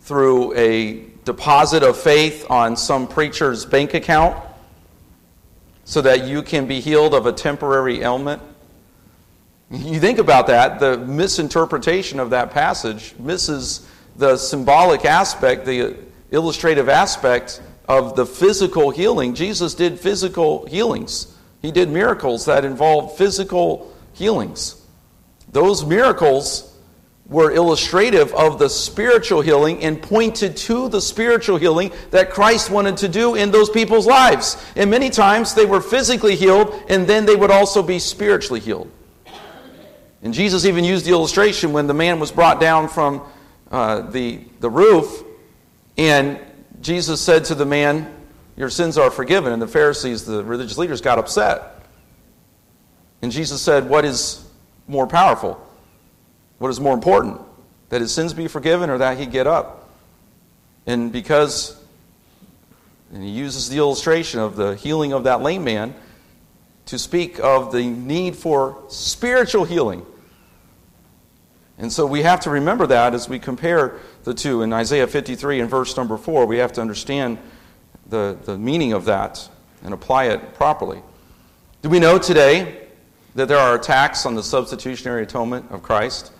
through 0.00 0.54
a 0.54 1.04
deposit 1.24 1.82
of 1.82 1.96
faith 1.96 2.46
on 2.50 2.76
some 2.76 3.06
preacher's 3.06 3.64
bank 3.64 3.94
account 3.94 4.36
so 5.84 6.00
that 6.00 6.26
you 6.26 6.42
can 6.42 6.66
be 6.66 6.80
healed 6.80 7.14
of 7.14 7.26
a 7.26 7.32
temporary 7.32 8.02
ailment. 8.02 8.42
You 9.72 10.00
think 10.00 10.18
about 10.18 10.48
that, 10.48 10.80
the 10.80 10.98
misinterpretation 10.98 12.20
of 12.20 12.28
that 12.30 12.50
passage 12.50 13.14
misses 13.18 13.88
the 14.16 14.36
symbolic 14.36 15.06
aspect, 15.06 15.64
the 15.64 15.96
illustrative 16.30 16.90
aspect 16.90 17.62
of 17.88 18.14
the 18.14 18.26
physical 18.26 18.90
healing. 18.90 19.34
Jesus 19.34 19.72
did 19.72 19.98
physical 19.98 20.66
healings, 20.66 21.34
he 21.62 21.72
did 21.72 21.88
miracles 21.88 22.44
that 22.44 22.66
involved 22.66 23.16
physical 23.16 23.90
healings. 24.12 24.76
Those 25.52 25.86
miracles 25.86 26.76
were 27.26 27.50
illustrative 27.52 28.34
of 28.34 28.58
the 28.58 28.68
spiritual 28.68 29.40
healing 29.40 29.82
and 29.82 30.02
pointed 30.02 30.54
to 30.54 30.90
the 30.90 31.00
spiritual 31.00 31.56
healing 31.56 31.92
that 32.10 32.30
Christ 32.30 32.68
wanted 32.68 32.98
to 32.98 33.08
do 33.08 33.36
in 33.36 33.50
those 33.50 33.70
people's 33.70 34.06
lives. 34.06 34.62
And 34.76 34.90
many 34.90 35.08
times 35.08 35.54
they 35.54 35.64
were 35.64 35.80
physically 35.80 36.36
healed 36.36 36.74
and 36.90 37.06
then 37.06 37.24
they 37.24 37.36
would 37.36 37.50
also 37.50 37.82
be 37.82 37.98
spiritually 37.98 38.60
healed. 38.60 38.90
And 40.22 40.32
Jesus 40.32 40.64
even 40.64 40.84
used 40.84 41.04
the 41.04 41.10
illustration 41.10 41.72
when 41.72 41.86
the 41.86 41.94
man 41.94 42.20
was 42.20 42.30
brought 42.30 42.60
down 42.60 42.88
from 42.88 43.22
uh, 43.70 44.02
the, 44.02 44.40
the 44.60 44.70
roof 44.70 45.24
and 45.96 46.38
Jesus 46.80 47.20
said 47.20 47.44
to 47.46 47.54
the 47.54 47.66
man, 47.66 48.12
Your 48.56 48.70
sins 48.70 48.98
are 48.98 49.10
forgiven. 49.10 49.52
And 49.52 49.60
the 49.60 49.68
Pharisees, 49.68 50.24
the 50.24 50.42
religious 50.42 50.78
leaders, 50.78 51.00
got 51.00 51.18
upset. 51.18 51.86
And 53.20 53.30
Jesus 53.30 53.62
said, 53.62 53.88
What 53.88 54.04
is 54.04 54.44
more 54.88 55.06
powerful? 55.06 55.64
What 56.58 56.68
is 56.68 56.80
more 56.80 56.94
important? 56.94 57.40
That 57.90 58.00
his 58.00 58.12
sins 58.12 58.34
be 58.34 58.48
forgiven 58.48 58.90
or 58.90 58.98
that 58.98 59.18
he 59.18 59.26
get 59.26 59.46
up? 59.46 59.90
And 60.86 61.12
because 61.12 61.78
and 63.12 63.22
he 63.22 63.28
uses 63.28 63.68
the 63.68 63.76
illustration 63.76 64.40
of 64.40 64.56
the 64.56 64.74
healing 64.74 65.12
of 65.12 65.24
that 65.24 65.42
lame 65.42 65.64
man 65.64 65.94
to 66.86 66.98
speak 66.98 67.38
of 67.38 67.70
the 67.70 67.84
need 67.84 68.34
for 68.34 68.82
spiritual 68.88 69.64
healing. 69.64 70.04
And 71.78 71.92
so 71.92 72.06
we 72.06 72.22
have 72.22 72.40
to 72.40 72.50
remember 72.50 72.86
that 72.86 73.14
as 73.14 73.28
we 73.28 73.38
compare 73.38 73.98
the 74.24 74.34
two. 74.34 74.62
In 74.62 74.72
Isaiah 74.72 75.06
53 75.06 75.60
and 75.60 75.70
verse 75.70 75.96
number 75.96 76.16
4, 76.16 76.46
we 76.46 76.58
have 76.58 76.72
to 76.74 76.80
understand 76.80 77.38
the, 78.08 78.36
the 78.44 78.58
meaning 78.58 78.92
of 78.92 79.04
that 79.06 79.48
and 79.82 79.92
apply 79.94 80.24
it 80.26 80.54
properly. 80.54 81.02
Do 81.80 81.88
we 81.88 81.98
know 81.98 82.18
today 82.18 82.88
that 83.34 83.48
there 83.48 83.58
are 83.58 83.74
attacks 83.74 84.26
on 84.26 84.34
the 84.34 84.42
substitutionary 84.42 85.22
atonement 85.22 85.70
of 85.70 85.82
Christ? 85.82 86.32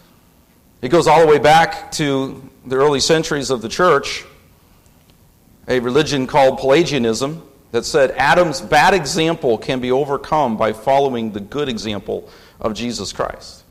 It 0.83 0.91
goes 0.91 1.07
all 1.07 1.21
the 1.21 1.27
way 1.27 1.39
back 1.39 1.91
to 1.93 2.49
the 2.67 2.77
early 2.77 3.01
centuries 3.01 3.51
of 3.51 3.63
the 3.63 3.69
church, 3.69 4.25
a 5.67 5.81
religion 5.81 6.27
called 6.27 6.59
Pelagianism 6.59 7.43
that 7.71 7.85
said 7.85 8.11
Adam's 8.13 8.61
bad 8.61 8.95
example 8.95 9.59
can 9.59 9.81
be 9.81 9.91
overcome 9.91 10.57
by 10.57 10.73
following 10.73 11.33
the 11.33 11.41
good 11.41 11.69
example 11.69 12.29
of 12.61 12.75
Jesus 12.75 13.13
Christ. 13.13 13.62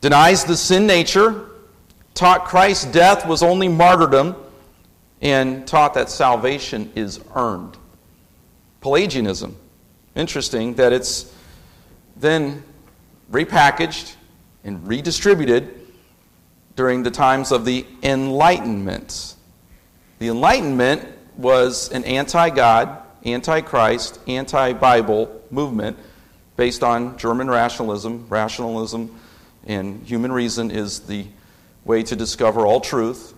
Denies 0.00 0.44
the 0.44 0.56
sin 0.56 0.86
nature 0.86 1.46
taught 2.14 2.44
Christ's 2.44 2.84
death 2.86 3.26
was 3.26 3.42
only 3.42 3.68
martyrdom, 3.68 4.36
and 5.20 5.66
taught 5.66 5.94
that 5.94 6.08
salvation 6.10 6.92
is 6.94 7.20
earned. 7.34 7.76
Pelagianism. 8.80 9.56
Interesting 10.14 10.74
that 10.74 10.92
it's 10.92 11.32
then 12.16 12.62
repackaged 13.30 14.14
and 14.64 14.86
redistributed 14.86 15.74
during 16.76 17.02
the 17.02 17.10
times 17.10 17.50
of 17.50 17.64
the 17.64 17.86
Enlightenment. 18.02 19.34
The 20.18 20.28
Enlightenment 20.28 21.06
was 21.36 21.90
an 21.90 22.04
anti 22.04 22.50
God, 22.50 23.02
anti 23.24 23.60
Christ, 23.60 24.20
anti 24.26 24.72
Bible 24.72 25.40
movement 25.50 25.96
based 26.56 26.82
on 26.82 27.16
German 27.16 27.48
rationalism, 27.48 28.26
rationalism 28.28 29.18
And 29.68 30.04
human 30.04 30.32
reason 30.32 30.70
is 30.70 31.00
the 31.00 31.26
way 31.84 32.02
to 32.02 32.16
discover 32.16 32.66
all 32.66 32.80
truth. 32.80 33.34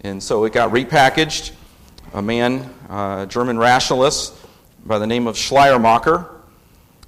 And 0.00 0.22
so 0.22 0.44
it 0.44 0.52
got 0.52 0.72
repackaged. 0.72 1.52
A 2.14 2.22
man, 2.22 2.70
a 2.88 3.26
German 3.28 3.58
rationalist 3.58 4.34
by 4.84 4.98
the 4.98 5.06
name 5.06 5.26
of 5.26 5.36
Schleiermacher, 5.36 6.26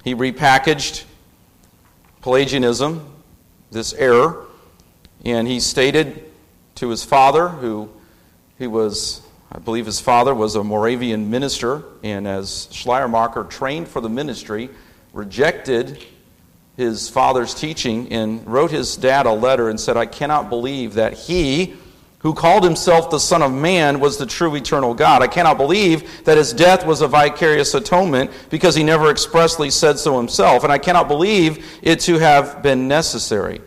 he 0.02 0.14
repackaged 0.14 1.04
Pelagianism, 2.22 3.04
this 3.70 3.92
error, 3.92 4.46
and 5.24 5.46
he 5.46 5.60
stated 5.60 6.24
to 6.76 6.88
his 6.88 7.04
father, 7.04 7.48
who 7.48 7.88
he 8.58 8.66
was, 8.66 9.20
I 9.52 9.58
believe 9.58 9.86
his 9.86 10.00
father 10.00 10.34
was 10.34 10.56
a 10.56 10.64
Moravian 10.64 11.30
minister, 11.30 11.84
and 12.02 12.26
as 12.26 12.68
Schleiermacher 12.72 13.44
trained 13.44 13.88
for 13.88 14.00
the 14.00 14.08
ministry, 14.08 14.70
rejected 15.12 16.04
his 16.76 17.08
father's 17.08 17.54
teaching 17.54 18.12
and 18.12 18.46
wrote 18.46 18.70
his 18.70 18.96
dad 18.96 19.26
a 19.26 19.32
letter 19.32 19.70
and 19.70 19.80
said, 19.80 19.96
I 19.96 20.06
cannot 20.06 20.50
believe 20.50 20.94
that 20.94 21.14
he, 21.14 21.74
who 22.18 22.34
called 22.34 22.64
himself 22.64 23.08
the 23.10 23.18
Son 23.18 23.42
of 23.42 23.52
Man, 23.52 23.98
was 23.98 24.18
the 24.18 24.26
true 24.26 24.54
eternal 24.54 24.92
God. 24.92 25.22
I 25.22 25.26
cannot 25.26 25.56
believe 25.56 26.24
that 26.24 26.36
his 26.36 26.52
death 26.52 26.84
was 26.84 27.00
a 27.00 27.08
vicarious 27.08 27.72
atonement 27.72 28.30
because 28.50 28.74
he 28.74 28.82
never 28.82 29.10
expressly 29.10 29.70
said 29.70 29.98
so 29.98 30.18
himself. 30.18 30.64
And 30.64 30.72
I 30.72 30.78
cannot 30.78 31.08
believe 31.08 31.64
it 31.82 32.00
to 32.00 32.18
have 32.18 32.62
been 32.62 32.88
necessary 32.88 33.62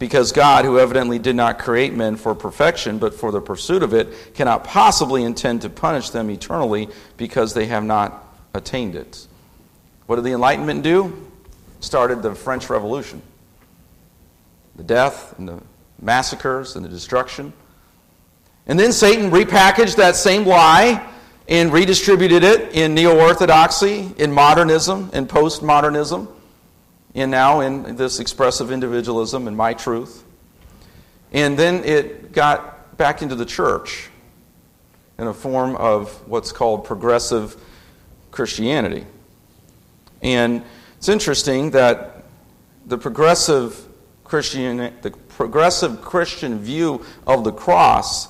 because 0.00 0.32
God, 0.32 0.64
who 0.64 0.78
evidently 0.78 1.18
did 1.18 1.36
not 1.36 1.58
create 1.58 1.92
men 1.92 2.16
for 2.16 2.34
perfection 2.34 2.98
but 2.98 3.14
for 3.14 3.30
the 3.30 3.40
pursuit 3.40 3.82
of 3.82 3.94
it, 3.94 4.34
cannot 4.34 4.64
possibly 4.64 5.22
intend 5.22 5.62
to 5.62 5.70
punish 5.70 6.10
them 6.10 6.30
eternally 6.30 6.88
because 7.16 7.54
they 7.54 7.66
have 7.66 7.84
not 7.84 8.24
attained 8.54 8.96
it. 8.96 9.26
What 10.06 10.16
did 10.16 10.24
the 10.24 10.32
Enlightenment 10.32 10.82
do? 10.82 11.27
Started 11.80 12.22
the 12.22 12.34
French 12.34 12.68
Revolution. 12.70 13.22
The 14.76 14.82
death 14.82 15.38
and 15.38 15.48
the 15.48 15.62
massacres 16.00 16.76
and 16.76 16.84
the 16.84 16.88
destruction. 16.88 17.52
And 18.66 18.78
then 18.78 18.92
Satan 18.92 19.30
repackaged 19.30 19.96
that 19.96 20.16
same 20.16 20.44
lie 20.44 21.06
and 21.48 21.72
redistributed 21.72 22.44
it 22.44 22.74
in 22.74 22.94
neo 22.94 23.18
orthodoxy, 23.18 24.12
in 24.18 24.32
modernism, 24.32 25.10
in 25.12 25.26
postmodernism 25.26 26.28
and 27.14 27.30
now 27.30 27.60
in 27.60 27.96
this 27.96 28.20
expressive 28.20 28.70
individualism 28.70 29.48
and 29.48 29.56
my 29.56 29.74
truth. 29.74 30.24
And 31.32 31.58
then 31.58 31.84
it 31.84 32.32
got 32.32 32.96
back 32.96 33.22
into 33.22 33.34
the 33.34 33.44
church 33.44 34.08
in 35.18 35.26
a 35.26 35.34
form 35.34 35.76
of 35.76 36.10
what's 36.28 36.52
called 36.52 36.84
progressive 36.84 37.56
Christianity. 38.30 39.04
And 40.22 40.62
it's 40.98 41.08
interesting 41.08 41.70
that 41.70 42.24
the 42.86 42.98
progressive 42.98 43.88
Christian, 44.24 44.92
the 45.00 45.10
progressive 45.28 46.02
Christian 46.02 46.58
view 46.58 47.04
of 47.26 47.44
the 47.44 47.52
cross 47.52 48.28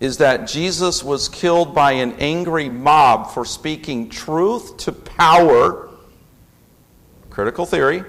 is 0.00 0.16
that 0.16 0.48
Jesus 0.48 1.04
was 1.04 1.28
killed 1.28 1.74
by 1.74 1.92
an 1.92 2.14
angry 2.18 2.68
mob 2.68 3.30
for 3.30 3.44
speaking 3.44 4.08
truth 4.08 4.78
to 4.78 4.92
power 4.92 5.90
critical 7.28 7.64
theory. 7.64 8.02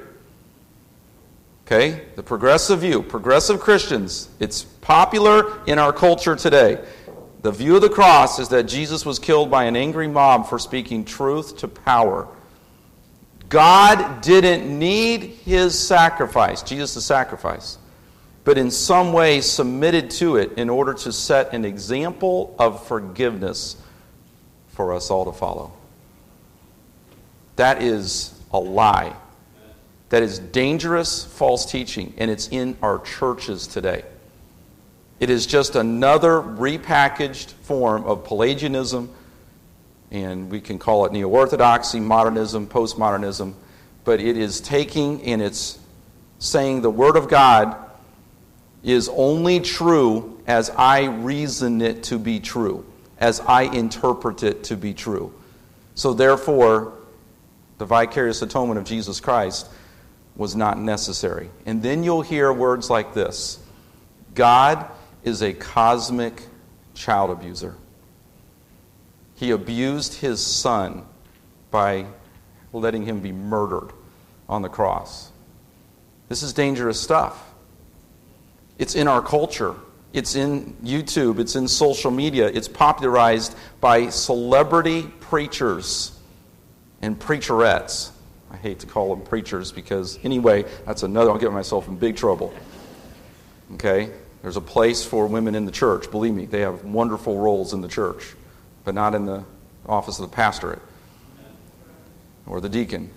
Okay? 1.65 2.01
The 2.15 2.23
progressive 2.23 2.79
view, 2.79 3.01
progressive 3.01 3.59
Christians, 3.59 4.29
it's 4.39 4.63
popular 4.63 5.63
in 5.67 5.79
our 5.79 5.93
culture 5.93 6.35
today. 6.35 6.83
The 7.41 7.51
view 7.51 7.75
of 7.75 7.81
the 7.81 7.89
cross 7.89 8.39
is 8.39 8.49
that 8.49 8.63
Jesus 8.63 9.05
was 9.05 9.19
killed 9.19 9.49
by 9.49 9.65
an 9.65 9.75
angry 9.75 10.07
mob 10.07 10.47
for 10.47 10.59
speaking 10.59 11.05
truth 11.05 11.57
to 11.57 11.67
power. 11.67 12.27
God 13.51 14.21
didn't 14.21 14.79
need 14.79 15.23
his 15.23 15.77
sacrifice, 15.77 16.63
Jesus' 16.63 17.05
sacrifice, 17.05 17.77
but 18.45 18.57
in 18.57 18.71
some 18.71 19.11
way 19.11 19.41
submitted 19.41 20.09
to 20.11 20.37
it 20.37 20.53
in 20.53 20.69
order 20.69 20.93
to 20.93 21.11
set 21.11 21.53
an 21.53 21.65
example 21.65 22.55
of 22.57 22.87
forgiveness 22.87 23.75
for 24.69 24.93
us 24.93 25.11
all 25.11 25.25
to 25.25 25.33
follow. 25.33 25.73
That 27.57 27.81
is 27.81 28.33
a 28.53 28.57
lie. 28.57 29.13
That 30.07 30.23
is 30.23 30.39
dangerous 30.39 31.25
false 31.25 31.69
teaching, 31.69 32.13
and 32.17 32.31
it's 32.31 32.47
in 32.47 32.77
our 32.81 32.99
churches 32.99 33.67
today. 33.67 34.05
It 35.19 35.29
is 35.29 35.45
just 35.45 35.75
another 35.75 36.41
repackaged 36.41 37.51
form 37.51 38.05
of 38.05 38.23
Pelagianism, 38.23 39.13
and 40.11 40.51
we 40.51 40.59
can 40.59 40.77
call 40.77 41.05
it 41.05 41.13
neo 41.13 41.29
orthodoxy, 41.29 41.99
modernism, 41.99 42.67
postmodernism, 42.67 43.53
but 44.03 44.19
it 44.19 44.37
is 44.37 44.59
taking 44.59 45.23
and 45.23 45.41
it's 45.41 45.79
saying 46.39 46.81
the 46.81 46.89
Word 46.89 47.15
of 47.15 47.29
God 47.29 47.77
is 48.83 49.09
only 49.09 49.59
true 49.59 50.41
as 50.47 50.69
I 50.71 51.05
reason 51.05 51.81
it 51.81 52.03
to 52.03 52.19
be 52.19 52.39
true, 52.39 52.85
as 53.19 53.39
I 53.41 53.63
interpret 53.63 54.43
it 54.43 54.63
to 54.65 54.75
be 54.75 54.93
true. 54.93 55.33
So, 55.95 56.13
therefore, 56.13 56.93
the 57.77 57.85
vicarious 57.85 58.41
atonement 58.41 58.79
of 58.79 58.85
Jesus 58.85 59.19
Christ 59.19 59.69
was 60.35 60.55
not 60.55 60.79
necessary. 60.79 61.49
And 61.65 61.83
then 61.83 62.03
you'll 62.03 62.21
hear 62.21 62.51
words 62.51 62.89
like 62.89 63.13
this 63.13 63.59
God 64.33 64.85
is 65.23 65.41
a 65.41 65.53
cosmic 65.53 66.43
child 66.93 67.29
abuser. 67.29 67.75
He 69.41 69.49
abused 69.49 70.13
his 70.13 70.39
son 70.39 71.03
by 71.71 72.05
letting 72.73 73.03
him 73.03 73.21
be 73.21 73.31
murdered 73.31 73.91
on 74.47 74.61
the 74.61 74.69
cross. 74.69 75.31
This 76.29 76.43
is 76.43 76.53
dangerous 76.53 77.01
stuff. 77.01 77.51
It's 78.77 78.93
in 78.93 79.07
our 79.07 79.19
culture. 79.19 79.73
It's 80.13 80.35
in 80.35 80.75
YouTube. 80.83 81.39
It's 81.39 81.55
in 81.55 81.67
social 81.67 82.11
media. 82.11 82.49
It's 82.53 82.67
popularized 82.67 83.55
by 83.79 84.09
celebrity 84.09 85.07
preachers 85.21 86.15
and 87.01 87.19
preacherettes. 87.19 88.11
I 88.51 88.57
hate 88.57 88.77
to 88.81 88.85
call 88.85 89.15
them 89.15 89.25
preachers 89.25 89.71
because, 89.71 90.19
anyway, 90.23 90.65
that's 90.85 91.01
another, 91.01 91.31
I'll 91.31 91.39
get 91.39 91.51
myself 91.51 91.87
in 91.87 91.97
big 91.97 92.15
trouble. 92.15 92.53
Okay? 93.73 94.11
There's 94.43 94.57
a 94.57 94.61
place 94.61 95.03
for 95.03 95.25
women 95.25 95.55
in 95.55 95.65
the 95.65 95.71
church. 95.71 96.11
Believe 96.11 96.35
me, 96.35 96.45
they 96.45 96.61
have 96.61 96.83
wonderful 96.83 97.39
roles 97.39 97.73
in 97.73 97.81
the 97.81 97.87
church, 97.87 98.35
but 98.83 98.95
not 98.95 99.15
in 99.15 99.25
the 99.25 99.43
office 99.85 100.19
of 100.19 100.29
the 100.29 100.35
pastorate 100.35 100.81
or 102.45 102.61
the 102.61 102.69
deacon. 102.69 103.09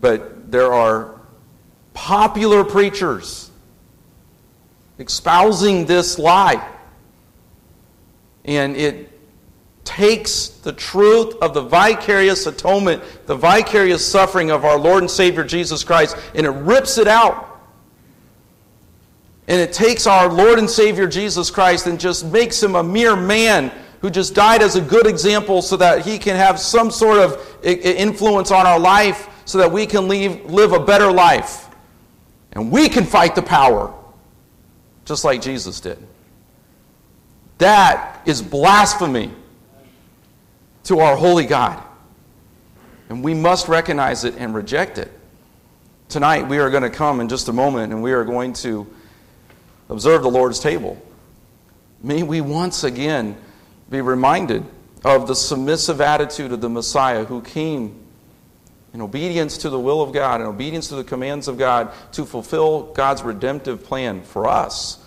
But 0.00 0.50
there 0.50 0.72
are 0.72 1.20
popular 1.94 2.64
preachers 2.64 3.50
espousing 4.98 5.86
this 5.86 6.18
lie. 6.18 6.66
And 8.44 8.76
it 8.76 9.10
takes 9.84 10.48
the 10.48 10.72
truth 10.72 11.34
of 11.42 11.52
the 11.54 11.62
vicarious 11.62 12.46
atonement, 12.46 13.02
the 13.26 13.34
vicarious 13.34 14.06
suffering 14.06 14.50
of 14.50 14.64
our 14.64 14.78
Lord 14.78 15.02
and 15.02 15.10
Savior 15.10 15.44
Jesus 15.44 15.82
Christ, 15.82 16.16
and 16.34 16.46
it 16.46 16.50
rips 16.50 16.98
it 16.98 17.08
out. 17.08 17.46
And 19.48 19.60
it 19.60 19.72
takes 19.72 20.06
our 20.06 20.28
Lord 20.28 20.58
and 20.58 20.70
Savior 20.70 21.08
Jesus 21.08 21.50
Christ 21.50 21.86
and 21.86 21.98
just 21.98 22.24
makes 22.24 22.62
him 22.62 22.76
a 22.76 22.82
mere 22.82 23.16
man 23.16 23.72
who 24.00 24.10
just 24.10 24.34
died 24.34 24.62
as 24.62 24.76
a 24.76 24.80
good 24.80 25.06
example 25.06 25.62
so 25.62 25.76
that 25.76 26.04
he 26.04 26.18
can 26.18 26.36
have 26.36 26.58
some 26.58 26.90
sort 26.90 27.18
of 27.18 27.64
influence 27.64 28.50
on 28.50 28.66
our 28.66 28.78
life 28.78 29.28
so 29.44 29.58
that 29.58 29.70
we 29.70 29.86
can 29.86 30.08
leave, 30.08 30.44
live 30.46 30.72
a 30.72 30.80
better 30.80 31.12
life. 31.12 31.68
And 32.52 32.70
we 32.72 32.88
can 32.88 33.04
fight 33.04 33.34
the 33.34 33.42
power 33.42 33.94
just 35.04 35.24
like 35.24 35.42
Jesus 35.42 35.80
did. 35.80 35.98
That 37.58 38.22
is 38.26 38.40
blasphemy 38.40 39.30
to 40.84 41.00
our 41.00 41.14
holy 41.14 41.44
God. 41.44 41.82
And 43.08 43.22
we 43.22 43.34
must 43.34 43.68
recognize 43.68 44.24
it 44.24 44.34
and 44.38 44.54
reject 44.54 44.98
it. 44.98 45.10
Tonight, 46.08 46.48
we 46.48 46.58
are 46.58 46.70
going 46.70 46.82
to 46.82 46.90
come 46.90 47.20
in 47.20 47.28
just 47.28 47.48
a 47.48 47.52
moment 47.52 47.92
and 47.92 48.02
we 48.02 48.12
are 48.12 48.24
going 48.24 48.52
to 48.54 48.86
observe 49.88 50.22
the 50.22 50.30
Lord's 50.30 50.58
table. 50.58 51.00
May 52.02 52.22
we 52.22 52.40
once 52.40 52.82
again 52.84 53.36
be 53.90 54.00
reminded 54.00 54.64
of 55.04 55.26
the 55.26 55.34
submissive 55.34 56.00
attitude 56.00 56.52
of 56.52 56.60
the 56.60 56.68
Messiah 56.68 57.24
who 57.24 57.42
came 57.42 57.96
in 58.92 59.00
obedience 59.00 59.58
to 59.58 59.70
the 59.70 59.78
will 59.78 60.02
of 60.02 60.12
God, 60.12 60.40
in 60.40 60.46
obedience 60.46 60.88
to 60.88 60.96
the 60.96 61.04
commands 61.04 61.48
of 61.48 61.58
God, 61.58 61.92
to 62.12 62.24
fulfill 62.24 62.92
God's 62.92 63.22
redemptive 63.22 63.84
plan 63.84 64.22
for 64.22 64.48
us 64.48 64.98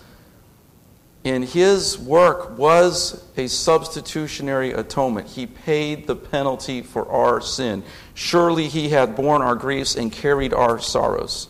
And 1.24 1.42
his 1.42 1.98
work 1.98 2.58
was 2.58 3.24
a 3.38 3.46
substitutionary 3.46 4.72
atonement. 4.72 5.26
He 5.28 5.46
paid 5.46 6.06
the 6.06 6.16
penalty 6.16 6.82
for 6.82 7.10
our 7.10 7.40
sin. 7.40 7.82
Surely 8.12 8.68
he 8.68 8.90
had 8.90 9.16
borne 9.16 9.40
our 9.40 9.54
griefs 9.54 9.96
and 9.96 10.12
carried 10.12 10.52
our 10.52 10.78
sorrows. 10.78 11.48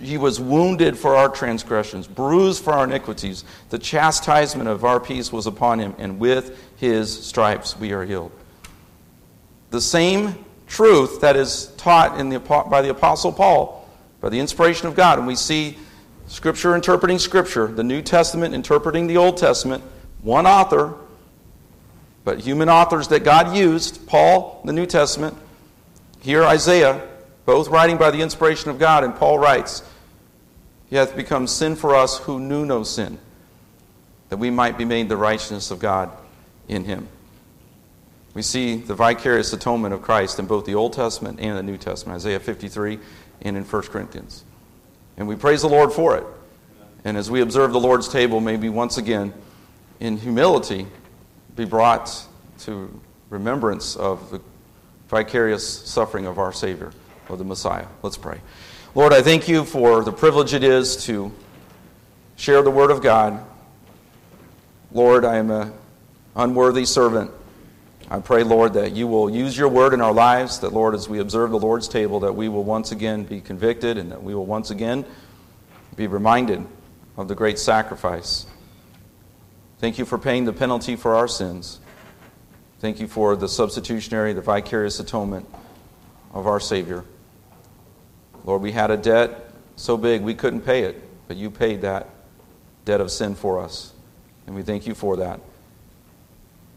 He 0.00 0.18
was 0.18 0.40
wounded 0.40 0.96
for 0.96 1.16
our 1.16 1.28
transgressions, 1.28 2.06
bruised 2.06 2.62
for 2.62 2.72
our 2.72 2.84
iniquities. 2.84 3.44
The 3.70 3.78
chastisement 3.78 4.68
of 4.68 4.84
our 4.84 5.00
peace 5.00 5.32
was 5.32 5.46
upon 5.46 5.78
him, 5.78 5.94
and 5.98 6.18
with 6.18 6.58
his 6.76 7.26
stripes 7.26 7.78
we 7.78 7.92
are 7.92 8.04
healed. 8.04 8.32
The 9.70 9.80
same 9.80 10.44
truth 10.66 11.20
that 11.20 11.36
is 11.36 11.72
taught 11.76 12.16
the, 12.16 12.38
by 12.38 12.82
the 12.82 12.90
Apostle 12.90 13.32
Paul 13.32 13.78
by 14.20 14.28
the 14.28 14.38
inspiration 14.38 14.88
of 14.88 14.94
God. 14.94 15.18
And 15.18 15.26
we 15.26 15.36
see 15.36 15.78
Scripture 16.26 16.74
interpreting 16.74 17.18
Scripture, 17.18 17.66
the 17.66 17.84
New 17.84 18.02
Testament 18.02 18.54
interpreting 18.54 19.06
the 19.06 19.16
Old 19.16 19.36
Testament, 19.36 19.82
one 20.22 20.46
author, 20.46 20.94
but 22.24 22.40
human 22.40 22.68
authors 22.68 23.08
that 23.08 23.24
God 23.24 23.56
used, 23.56 24.06
Paul, 24.06 24.60
the 24.64 24.72
New 24.72 24.86
Testament, 24.86 25.36
here 26.20 26.44
Isaiah, 26.44 27.07
both 27.48 27.68
writing 27.68 27.96
by 27.96 28.10
the 28.10 28.20
inspiration 28.20 28.68
of 28.68 28.78
God, 28.78 29.04
and 29.04 29.16
Paul 29.16 29.38
writes, 29.38 29.82
He 30.90 30.96
hath 30.96 31.16
become 31.16 31.46
sin 31.46 31.76
for 31.76 31.94
us 31.94 32.18
who 32.18 32.38
knew 32.38 32.66
no 32.66 32.82
sin, 32.82 33.18
that 34.28 34.36
we 34.36 34.50
might 34.50 34.76
be 34.76 34.84
made 34.84 35.08
the 35.08 35.16
righteousness 35.16 35.70
of 35.70 35.78
God 35.78 36.10
in 36.68 36.84
him. 36.84 37.08
We 38.34 38.42
see 38.42 38.76
the 38.76 38.94
vicarious 38.94 39.50
atonement 39.54 39.94
of 39.94 40.02
Christ 40.02 40.38
in 40.38 40.44
both 40.44 40.66
the 40.66 40.74
Old 40.74 40.92
Testament 40.92 41.40
and 41.40 41.56
the 41.56 41.62
New 41.62 41.78
Testament, 41.78 42.16
Isaiah 42.16 42.38
53 42.38 42.98
and 43.40 43.56
in 43.56 43.64
1 43.64 43.82
Corinthians. 43.84 44.44
And 45.16 45.26
we 45.26 45.34
praise 45.34 45.62
the 45.62 45.70
Lord 45.70 45.90
for 45.90 46.18
it. 46.18 46.24
And 47.02 47.16
as 47.16 47.30
we 47.30 47.40
observe 47.40 47.72
the 47.72 47.80
Lord's 47.80 48.08
table, 48.08 48.40
maybe 48.40 48.68
once 48.68 48.98
again, 48.98 49.32
in 50.00 50.18
humility, 50.18 50.86
be 51.56 51.64
brought 51.64 52.26
to 52.58 53.00
remembrance 53.30 53.96
of 53.96 54.30
the 54.32 54.42
vicarious 55.08 55.66
suffering 55.66 56.26
of 56.26 56.38
our 56.38 56.52
Savior, 56.52 56.92
of 57.28 57.38
the 57.38 57.44
Messiah. 57.44 57.86
Let's 58.02 58.16
pray. 58.16 58.40
Lord, 58.94 59.12
I 59.12 59.22
thank 59.22 59.48
you 59.48 59.64
for 59.64 60.02
the 60.02 60.12
privilege 60.12 60.54
it 60.54 60.64
is 60.64 61.04
to 61.06 61.32
share 62.36 62.62
the 62.62 62.70
Word 62.70 62.90
of 62.90 63.02
God. 63.02 63.44
Lord, 64.90 65.24
I 65.24 65.36
am 65.36 65.50
an 65.50 65.72
unworthy 66.34 66.84
servant. 66.84 67.30
I 68.10 68.20
pray, 68.20 68.42
Lord, 68.42 68.72
that 68.74 68.92
you 68.92 69.06
will 69.06 69.28
use 69.28 69.56
your 69.56 69.68
word 69.68 69.92
in 69.92 70.00
our 70.00 70.14
lives, 70.14 70.60
that, 70.60 70.72
Lord, 70.72 70.94
as 70.94 71.10
we 71.10 71.18
observe 71.18 71.50
the 71.50 71.58
Lord's 71.58 71.88
table, 71.88 72.20
that 72.20 72.34
we 72.34 72.48
will 72.48 72.64
once 72.64 72.90
again 72.90 73.24
be 73.24 73.42
convicted 73.42 73.98
and 73.98 74.10
that 74.12 74.22
we 74.22 74.34
will 74.34 74.46
once 74.46 74.70
again 74.70 75.04
be 75.94 76.06
reminded 76.06 76.66
of 77.18 77.28
the 77.28 77.34
great 77.34 77.58
sacrifice. 77.58 78.46
Thank 79.78 79.98
you 79.98 80.06
for 80.06 80.16
paying 80.16 80.46
the 80.46 80.54
penalty 80.54 80.96
for 80.96 81.16
our 81.16 81.28
sins. 81.28 81.80
Thank 82.78 82.98
you 82.98 83.08
for 83.08 83.36
the 83.36 83.48
substitutionary, 83.48 84.32
the 84.32 84.40
vicarious 84.40 85.00
atonement 85.00 85.46
of 86.32 86.46
our 86.46 86.60
Savior. 86.60 87.04
Lord, 88.48 88.62
we 88.62 88.72
had 88.72 88.90
a 88.90 88.96
debt 88.96 89.44
so 89.76 89.98
big 89.98 90.22
we 90.22 90.32
couldn't 90.32 90.62
pay 90.62 90.84
it, 90.84 91.02
but 91.28 91.36
you 91.36 91.50
paid 91.50 91.82
that 91.82 92.08
debt 92.86 92.98
of 92.98 93.10
sin 93.10 93.34
for 93.34 93.60
us. 93.60 93.92
And 94.46 94.56
we 94.56 94.62
thank 94.62 94.86
you 94.86 94.94
for 94.94 95.18
that. 95.18 95.38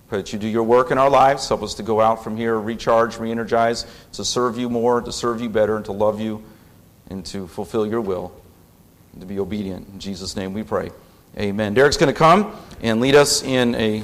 Pray 0.09 0.17
that 0.17 0.33
you 0.33 0.37
do 0.37 0.49
your 0.49 0.63
work 0.63 0.91
in 0.91 0.97
our 0.97 1.09
lives. 1.09 1.47
Help 1.47 1.63
us 1.63 1.75
to 1.75 1.83
go 1.83 2.01
out 2.01 2.25
from 2.25 2.35
here, 2.35 2.59
recharge, 2.59 3.17
re 3.17 3.31
energize, 3.31 3.85
to 4.11 4.25
serve 4.25 4.57
you 4.57 4.69
more, 4.69 4.99
to 4.99 5.13
serve 5.13 5.39
you 5.39 5.47
better, 5.47 5.77
and 5.77 5.85
to 5.85 5.93
love 5.93 6.19
you, 6.19 6.43
and 7.09 7.25
to 7.27 7.47
fulfill 7.47 7.87
your 7.87 8.01
will, 8.01 8.33
and 9.13 9.21
to 9.21 9.25
be 9.25 9.39
obedient. 9.39 9.87
In 9.93 9.97
Jesus' 9.97 10.35
name 10.35 10.51
we 10.51 10.63
pray. 10.63 10.91
Amen. 11.37 11.73
Derek's 11.73 11.95
going 11.95 12.13
to 12.13 12.19
come 12.19 12.53
and 12.81 12.99
lead 12.99 13.15
us 13.15 13.43
in 13.43 13.75
a 13.75 14.03